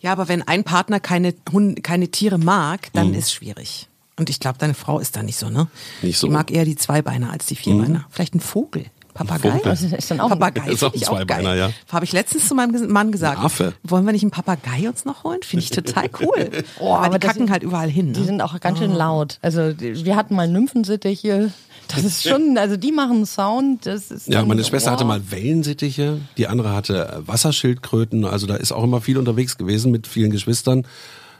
Ja, 0.01 0.13
aber 0.13 0.29
wenn 0.29 0.43
ein 0.43 0.65
Partner 0.65 1.01
keine, 1.01 1.35
Hunde, 1.51 1.81
keine 1.81 2.09
Tiere 2.09 2.37
mag, 2.39 2.93
dann 2.93 3.09
Mhm. 3.09 3.15
ist 3.15 3.33
schwierig. 3.33 3.89
Und 4.17 4.31
ich 4.31 4.39
glaube, 4.39 4.59
deine 4.59 4.75
Frau 4.75 5.01
ist 5.01 5.17
da 5.17 5.23
nicht 5.25 5.39
so, 5.39 5.49
ne? 5.51 5.67
Nicht 6.03 6.19
so. 6.19 6.27
Mhm. 6.27 6.31
Die 6.31 6.35
mag 6.37 6.51
eher 6.53 6.65
die 6.65 6.77
Zweibeiner 6.77 7.33
als 7.33 7.47
die 7.47 7.57
Vierbeiner. 7.57 8.05
Vielleicht 8.11 8.35
ein 8.35 8.41
Vogel. 8.41 8.85
Papagei? 9.15 9.61
Das 9.65 9.81
ist 9.83 10.11
dann 10.11 10.21
auch 10.21 10.31
ein- 10.31 10.39
Papagei 10.39 10.71
Ist 10.73 10.83
auch 10.83 10.93
ein 10.93 11.01
Zweibeiner, 11.01 11.51
geil. 11.51 11.59
ja. 11.59 11.71
Habe 11.93 12.05
ich 12.05 12.13
letztens 12.13 12.49
zu 12.49 12.55
meinem 12.55 12.91
Mann 12.93 13.13
gesagt. 13.13 13.39
Ein 13.39 13.45
Affe. 13.45 13.73
Wollen 13.85 14.05
wir 14.05 14.13
nicht 14.13 14.23
einen 14.23 14.31
Papagei 14.33 14.89
uns 14.89 15.05
noch 15.05 15.25
holen? 15.25 15.39
Finde 15.43 15.63
ich 15.65 15.71
total 15.71 16.11
cool. 16.21 16.51
Oh, 16.81 16.95
aber, 16.95 17.15
die 17.19 17.21
das 17.21 17.29
kacken 17.29 17.43
sind- 17.47 17.51
halt 17.53 17.63
überall 17.63 17.89
hin. 17.89 18.13
Die 18.13 18.21
Ne? 18.21 18.27
sind 18.27 18.43
auch 18.43 18.59
ganz 18.61 18.79
schön 18.79 18.93
laut. 18.93 19.39
Also 19.41 19.73
die- 19.73 20.05
wir 20.05 20.17
hatten 20.17 20.35
mal 20.35 20.49
Nymphensittiche. 20.49 21.53
Das 21.89 22.03
ist 22.03 22.23
schon, 22.29 22.59
also 22.59 22.77
die 22.77 22.93
machen 22.93 23.25
Sound. 23.27 23.87
Das 23.87 24.11
ist 24.11 24.27
Ja, 24.29 24.45
meine 24.45 24.65
Schwester 24.65 24.91
hatte 24.91 25.03
wow. 25.05 25.09
mal 25.09 25.31
Wellensittiche, 25.31 26.21
die 26.37 26.47
andere 26.49 26.75
hatte 26.75 27.07
äh, 27.25 27.29
Wasserschildkröten, 27.29 28.25
also 28.25 28.47
da 28.47 28.57
ist 28.57 28.73
auch 28.73 28.83
immer 28.83 29.01
viel 29.01 29.19
unterwegs 29.19 29.57
gewesen 29.59 29.93
mit 29.93 30.07
vielen 30.07 30.31
Geschwistern. 30.31 30.87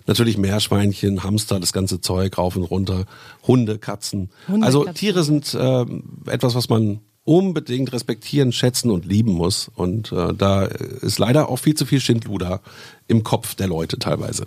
Natürlich 0.07 0.37
Meerschweinchen, 0.37 1.25
Hamster, 1.25 1.59
das 1.61 1.73
ganze 1.73 1.99
Zeug 2.01 2.37
rauf 2.37 2.57
und 2.57 2.65
runter, 2.65 3.07
Hunde, 3.47 3.79
Katzen. 3.79 4.29
Hunde, 4.49 4.67
also 4.67 4.81
Katzen. 4.83 4.95
Tiere 4.97 5.25
sind 5.25 5.57
ähm, 5.59 6.05
etwas, 6.27 6.55
was 6.55 6.69
man 6.69 7.01
unbedingt 7.25 7.93
respektieren, 7.93 8.53
schätzen 8.53 8.91
und 8.91 9.07
lieben 9.07 9.33
muss. 9.33 9.71
Und 9.75 10.13
äh, 10.13 10.35
da 10.35 10.65
ist 10.65 11.19
leider 11.19 11.49
auch 11.49 11.57
viel 11.57 11.75
zu 11.75 11.87
viel 11.87 12.01
Schindluder 12.01 12.61
im 13.09 13.25
Kopf 13.25 13.55
der 13.55 13.67
Leute 13.67 13.99
teilweise. 13.99 14.47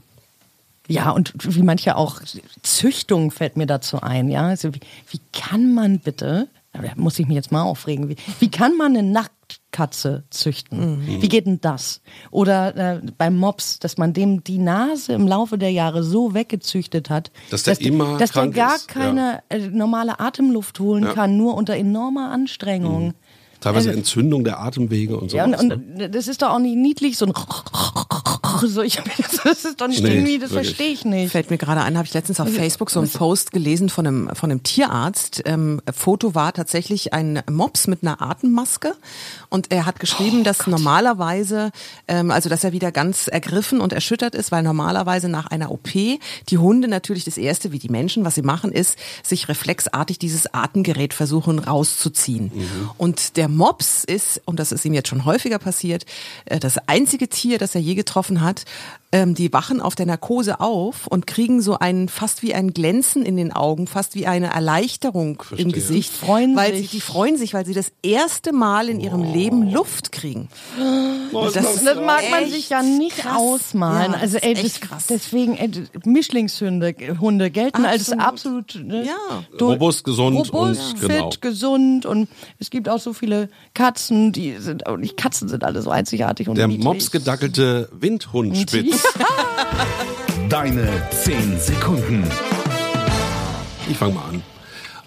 Ja, 0.88 1.12
und 1.12 1.34
wie 1.40 1.64
manche 1.64 1.98
auch, 1.98 2.22
Züchtung 2.64 3.32
fällt 3.32 3.58
mir 3.58 3.66
dazu 3.66 4.02
ein, 4.02 4.30
ja. 4.30 4.48
Also 4.48 4.74
wie, 4.74 4.80
wie 5.10 5.20
kann 5.34 5.74
man 5.74 6.00
bitte, 6.00 6.48
da 6.72 6.82
muss 6.96 7.20
ich 7.20 7.28
mich 7.28 7.36
jetzt 7.36 7.52
mal 7.52 7.64
aufregen, 7.64 8.10
wie, 8.10 8.16
wie 8.40 8.50
kann 8.50 8.78
man 8.78 8.96
eine 8.96 9.04
Nacktkatze 9.78 10.24
züchten? 10.30 10.98
Mhm. 11.06 11.22
Wie 11.22 11.30
geht 11.30 11.46
denn 11.46 11.62
das? 11.62 12.02
Oder 12.32 12.76
äh, 12.96 13.02
beim 13.18 13.38
Mops, 13.38 13.80
dass 13.80 13.98
man 13.98 14.14
dem 14.14 14.44
die 14.44 14.58
Nase 14.58 15.14
im 15.14 15.28
Laufe 15.28 15.58
der 15.58 15.72
Jahre 15.72 16.04
so 16.04 16.34
weggezüchtet 16.34 17.10
hat, 17.10 17.32
Dass 17.52 17.64
der 17.64 17.80
immer 17.82 18.18
dass 18.18 18.32
der 18.32 18.48
gar 18.50 18.76
ist, 18.76 18.88
ja. 18.94 19.02
keine 19.02 19.44
äh, 19.50 19.60
normale 19.70 20.20
Atemluft 20.20 20.80
holen 20.80 21.04
Ja. 21.06 21.14
kann, 21.14 21.38
nur 21.38 21.56
unter 21.56 21.76
enormer 21.76 22.32
Anstrengung. 22.32 23.14
Teilweise 23.60 23.90
Also- 23.90 24.00
Entzündung 24.00 24.44
der 24.44 24.60
Atemwege 24.60 25.18
und 25.18 25.32
so. 25.32 25.38
Ja, 25.38 25.46
und, 25.46 25.52
ne? 25.52 25.76
und 26.08 26.16
das 26.16 26.28
ist 26.28 26.42
doch 26.42 26.50
auch 26.52 26.60
nicht 26.60 26.76
niedlich, 26.76 27.18
so 27.18 27.26
ein 27.26 27.34
Och, 28.58 28.68
so, 28.68 28.82
ich, 28.82 29.00
das 29.44 29.66
ist 29.66 29.82
doch 29.82 29.88
nicht 29.88 30.04
Nee, 30.04 30.16
irgendwie, 30.16 30.40
das 30.40 30.52
verstehe 30.52 30.90
ich 30.90 31.06
nicht. 31.06 31.32
Fällt 31.32 31.52
mir 31.52 31.58
gerade 31.58 31.82
ein, 31.82 31.98
habe 31.98 32.08
ich 32.08 32.14
letztens 32.14 32.40
auf 32.40 32.52
Facebook 32.52 32.90
so 32.90 33.00
einen 33.00 33.10
Post 33.10 33.52
gelesen 33.52 33.90
von 33.90 34.08
einem, 34.08 34.30
von 34.36 34.50
einem 34.52 34.64
Tierarzt. 34.64 35.44
Ähm, 35.46 35.82
Foto 35.94 36.34
war 36.34 36.54
tatsächlich 36.54 37.14
ein 37.14 37.42
Mops 37.50 37.88
mit 37.88 38.02
einer 38.02 38.22
Atemmaske 38.22 38.96
und 39.50 39.72
er 39.72 39.86
hat 39.86 40.00
geschrieben, 40.00 40.44
dass 40.44 40.66
normalerweise, 40.68 41.72
ähm, 42.08 42.32
also 42.32 42.50
dass 42.50 42.64
er 42.64 42.72
wieder 42.72 42.92
ganz 42.92 43.28
ergriffen 43.28 43.80
und 43.80 43.94
erschüttert 43.94 44.34
ist, 44.34 44.52
weil 44.52 44.64
normalerweise 44.64 45.30
nach 45.30 45.48
einer 45.48 45.72
OP 45.72 45.90
die 45.92 46.58
Hunde 46.58 46.88
natürlich 46.88 47.26
das 47.26 47.38
erste, 47.38 47.72
wie 47.72 47.80
die 47.80 47.90
Menschen, 47.90 48.26
was 48.26 48.36
sie 48.36 48.42
machen, 48.42 48.72
ist, 48.72 48.98
sich 49.24 49.50
reflexartig 49.50 50.18
dieses 50.20 50.54
Atemgerät 50.54 51.14
versuchen 51.14 51.60
rauszuziehen. 51.60 52.52
Und 52.98 53.38
der 53.38 53.50
Mops 53.50 54.04
ist, 54.04 54.42
und 54.46 54.60
das 54.60 54.72
ist 54.72 54.86
ihm 54.86 54.94
jetzt 54.94 55.10
schon 55.10 55.26
häufiger 55.26 55.60
passiert, 55.60 56.06
äh, 56.46 56.60
das 56.60 56.78
einzige 56.88 57.28
Tier, 57.28 57.58
das 57.58 57.76
er 57.76 57.82
je 57.82 57.96
getroffen 57.96 58.42
hat, 58.42 58.47
hat, 58.48 58.66
ähm, 59.14 59.36
die 59.36 59.54
wachen 59.54 59.80
auf 59.82 59.96
der 59.96 60.06
Narkose 60.06 60.60
auf 60.60 61.08
und 61.08 61.26
kriegen 61.28 61.62
so 61.62 61.80
ein 61.80 62.10
fast 62.10 62.44
wie 62.44 62.54
ein 62.54 62.74
Glänzen 62.74 63.26
in 63.26 63.38
den 63.38 63.54
Augen, 63.54 63.88
fast 63.88 64.16
wie 64.16 64.28
eine 64.28 64.48
Erleichterung 64.54 65.42
im 65.56 65.72
Gesicht. 65.72 66.12
Die 66.22 66.26
freuen 66.26 66.56
weil 66.58 66.76
sich. 66.76 66.90
Sie, 66.90 66.98
die 66.98 67.02
freuen 67.02 67.38
sich, 67.38 67.54
weil 67.54 67.66
sie 67.66 67.74
das 67.74 67.92
erste 68.04 68.52
Mal 68.52 68.90
in 68.90 69.00
ihrem 69.00 69.24
Leben 69.24 69.72
Luft 69.72 70.12
kriegen. 70.12 70.50
das, 71.32 71.54
Das 71.54 71.84
mag 71.96 72.30
man 72.32 72.50
sich 72.50 72.70
ja 72.70 72.84
nicht 72.84 73.18
krass. 73.18 73.38
ausmalen. 73.38 74.12
Ja, 74.12 74.18
also 74.20 74.34
das 74.36 74.44
ey, 74.44 74.52
ist 74.54 74.60
das, 74.64 74.66
echt 74.72 74.82
krass. 74.82 75.06
deswegen 75.08 75.56
ey, 75.56 75.70
Mischlingshunde 76.04 76.94
Hunde 77.22 77.50
gelten 77.52 77.86
als 77.86 78.12
Absolut. 78.12 78.76
absolut 78.76 78.86
ne, 78.86 79.06
Ja. 79.06 79.44
du- 79.58 79.68
Robust, 79.72 80.04
gesund 80.04 80.38
robust, 80.54 80.94
und 80.94 81.00
fit, 81.00 81.10
genau. 81.10 81.30
gesund 81.40 82.06
und 82.06 82.28
es 82.60 82.70
gibt 82.70 82.90
auch 82.90 83.00
so 83.00 83.14
viele 83.14 83.50
Katzen, 83.74 84.32
die 84.34 84.58
sind 84.58 84.88
und 84.88 85.02
die 85.02 85.10
Katzen 85.16 85.48
sind 85.48 85.64
alle 85.64 85.82
so 85.82 85.90
einzigartig 85.92 86.50
und 86.50 86.58
Der 86.58 86.68
niedlich. 86.68 86.84
mopsgedackelte 86.84 87.90
Windhundspitz. 87.94 88.97
Deine 90.50 90.88
10 91.12 91.60
Sekunden. 91.60 92.24
Ich 93.89 93.98
fange 93.98 94.13
mal 94.13 94.30
an. 94.30 94.44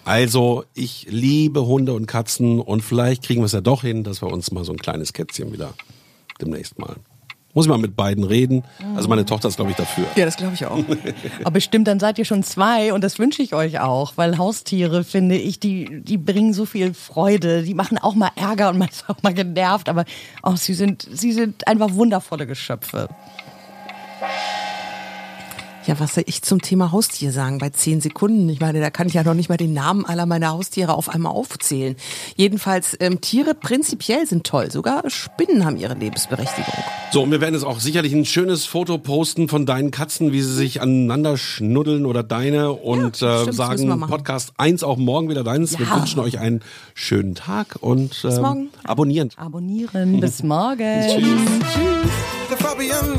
Also, 0.05 0.65
ich 0.75 1.07
liebe 1.09 1.67
Hunde 1.67 1.93
und 1.93 2.07
Katzen 2.07 2.61
und 2.61 2.83
vielleicht 2.83 3.23
kriegen 3.23 3.41
wir 3.41 3.47
es 3.47 3.53
ja 3.53 3.61
doch 3.61 3.83
hin, 3.83 4.05
dass 4.05 4.23
wir 4.23 4.33
uns 4.33 4.51
mal 4.51 4.65
so 4.65 4.73
ein 4.73 4.79
kleines 4.79 5.13
Kätzchen 5.13 5.53
wieder 5.53 5.75
demnächst 6.41 6.79
mal. 6.79 6.97
Muss 7.53 7.65
ich 7.65 7.69
mal 7.69 7.79
mit 7.79 7.97
beiden 7.97 8.23
reden. 8.23 8.63
Also 8.95 9.09
meine 9.09 9.25
Tochter 9.25 9.49
ist, 9.49 9.57
glaube 9.57 9.73
ich, 9.73 9.77
dafür. 9.77 10.05
Ja, 10.15 10.25
das 10.25 10.37
glaube 10.37 10.55
ich 10.55 10.67
auch. 10.67 10.79
Aber 11.41 11.51
bestimmt, 11.51 11.89
dann 11.89 11.99
seid 11.99 12.17
ihr 12.19 12.25
schon 12.25 12.45
zwei 12.45 12.93
und 12.93 13.03
das 13.03 13.19
wünsche 13.19 13.43
ich 13.43 13.55
euch 13.55 13.81
auch, 13.81 14.13
weil 14.15 14.39
Haustiere, 14.39 15.03
finde 15.03 15.37
ich, 15.37 15.59
die, 15.59 16.01
die 16.01 16.17
bringen 16.17 16.53
so 16.53 16.65
viel 16.65 16.95
Freude. 16.95 17.65
Die 17.65 17.75
machen 17.75 17.99
auch 17.99 18.15
mal 18.15 18.31
Ärger 18.37 18.71
und 18.71 18.79
man 18.79 18.89
ist 18.89 19.05
auch 19.09 19.21
mal 19.23 19.35
genervt, 19.35 19.89
aber 19.89 20.05
oh, 20.45 20.55
sie, 20.55 20.75
sind, 20.75 21.09
sie 21.13 21.33
sind 21.33 21.67
einfach 21.67 21.95
wundervolle 21.95 22.47
Geschöpfe. 22.47 23.09
Ja, 25.91 25.99
was 25.99 26.15
soll 26.15 26.23
ich 26.29 26.43
zum 26.43 26.63
Thema 26.63 26.93
Haustier 26.93 27.33
sagen? 27.33 27.59
Bei 27.59 27.71
zehn 27.71 28.01
Sekunden. 28.01 28.49
Ich 28.49 28.61
meine, 28.61 28.79
da 28.79 28.91
kann 28.91 29.09
ich 29.09 29.15
ja 29.15 29.25
noch 29.25 29.35
nicht 29.35 29.49
mal 29.49 29.57
den 29.57 29.73
Namen 29.73 30.07
aller 30.07 30.25
meiner 30.25 30.51
Haustiere 30.51 30.95
auf 30.95 31.09
einmal 31.09 31.33
aufzählen. 31.33 31.97
Jedenfalls, 32.37 32.97
ähm, 33.01 33.21
Tiere 33.21 33.55
prinzipiell 33.55 34.25
sind 34.25 34.47
toll. 34.47 34.71
Sogar 34.71 35.11
Spinnen 35.11 35.65
haben 35.65 35.77
ihre 35.77 35.95
Lebensberechtigung. 35.95 36.73
So, 37.11 37.25
und 37.25 37.33
wir 37.33 37.41
werden 37.41 37.55
jetzt 37.57 37.65
auch 37.65 37.81
sicherlich 37.81 38.13
ein 38.13 38.25
schönes 38.25 38.67
Foto 38.67 38.99
posten 38.99 39.49
von 39.49 39.67
deinen 39.67 39.91
Katzen, 39.91 40.31
wie 40.33 40.43
sie 40.43 40.55
sich 40.55 40.81
aneinander 40.81 41.37
schnuddeln 41.37 42.07
oder 42.07 42.23
deine 42.23 42.71
und 42.71 43.17
stimmt, 43.17 43.23
das 43.23 43.43
äh, 43.43 43.47
wir 43.47 43.53
sagen. 43.53 44.01
Podcast 44.07 44.53
1 44.59 44.85
auch 44.85 44.97
morgen 44.97 45.29
wieder 45.29 45.43
deins. 45.43 45.77
Wir 45.77 45.87
Ja. 45.87 45.97
wünschen 45.97 46.21
euch 46.21 46.39
einen 46.39 46.61
schönen 46.95 47.35
Tag 47.35 47.79
und 47.81 48.25
ähm, 48.25 48.41
morgen. 48.43 48.69
abonnieren. 48.85 49.31
Abonnieren. 49.35 50.21
Bis 50.21 50.45
morgen. 50.45 51.03
The 52.49 52.57
Fabian 52.63 53.19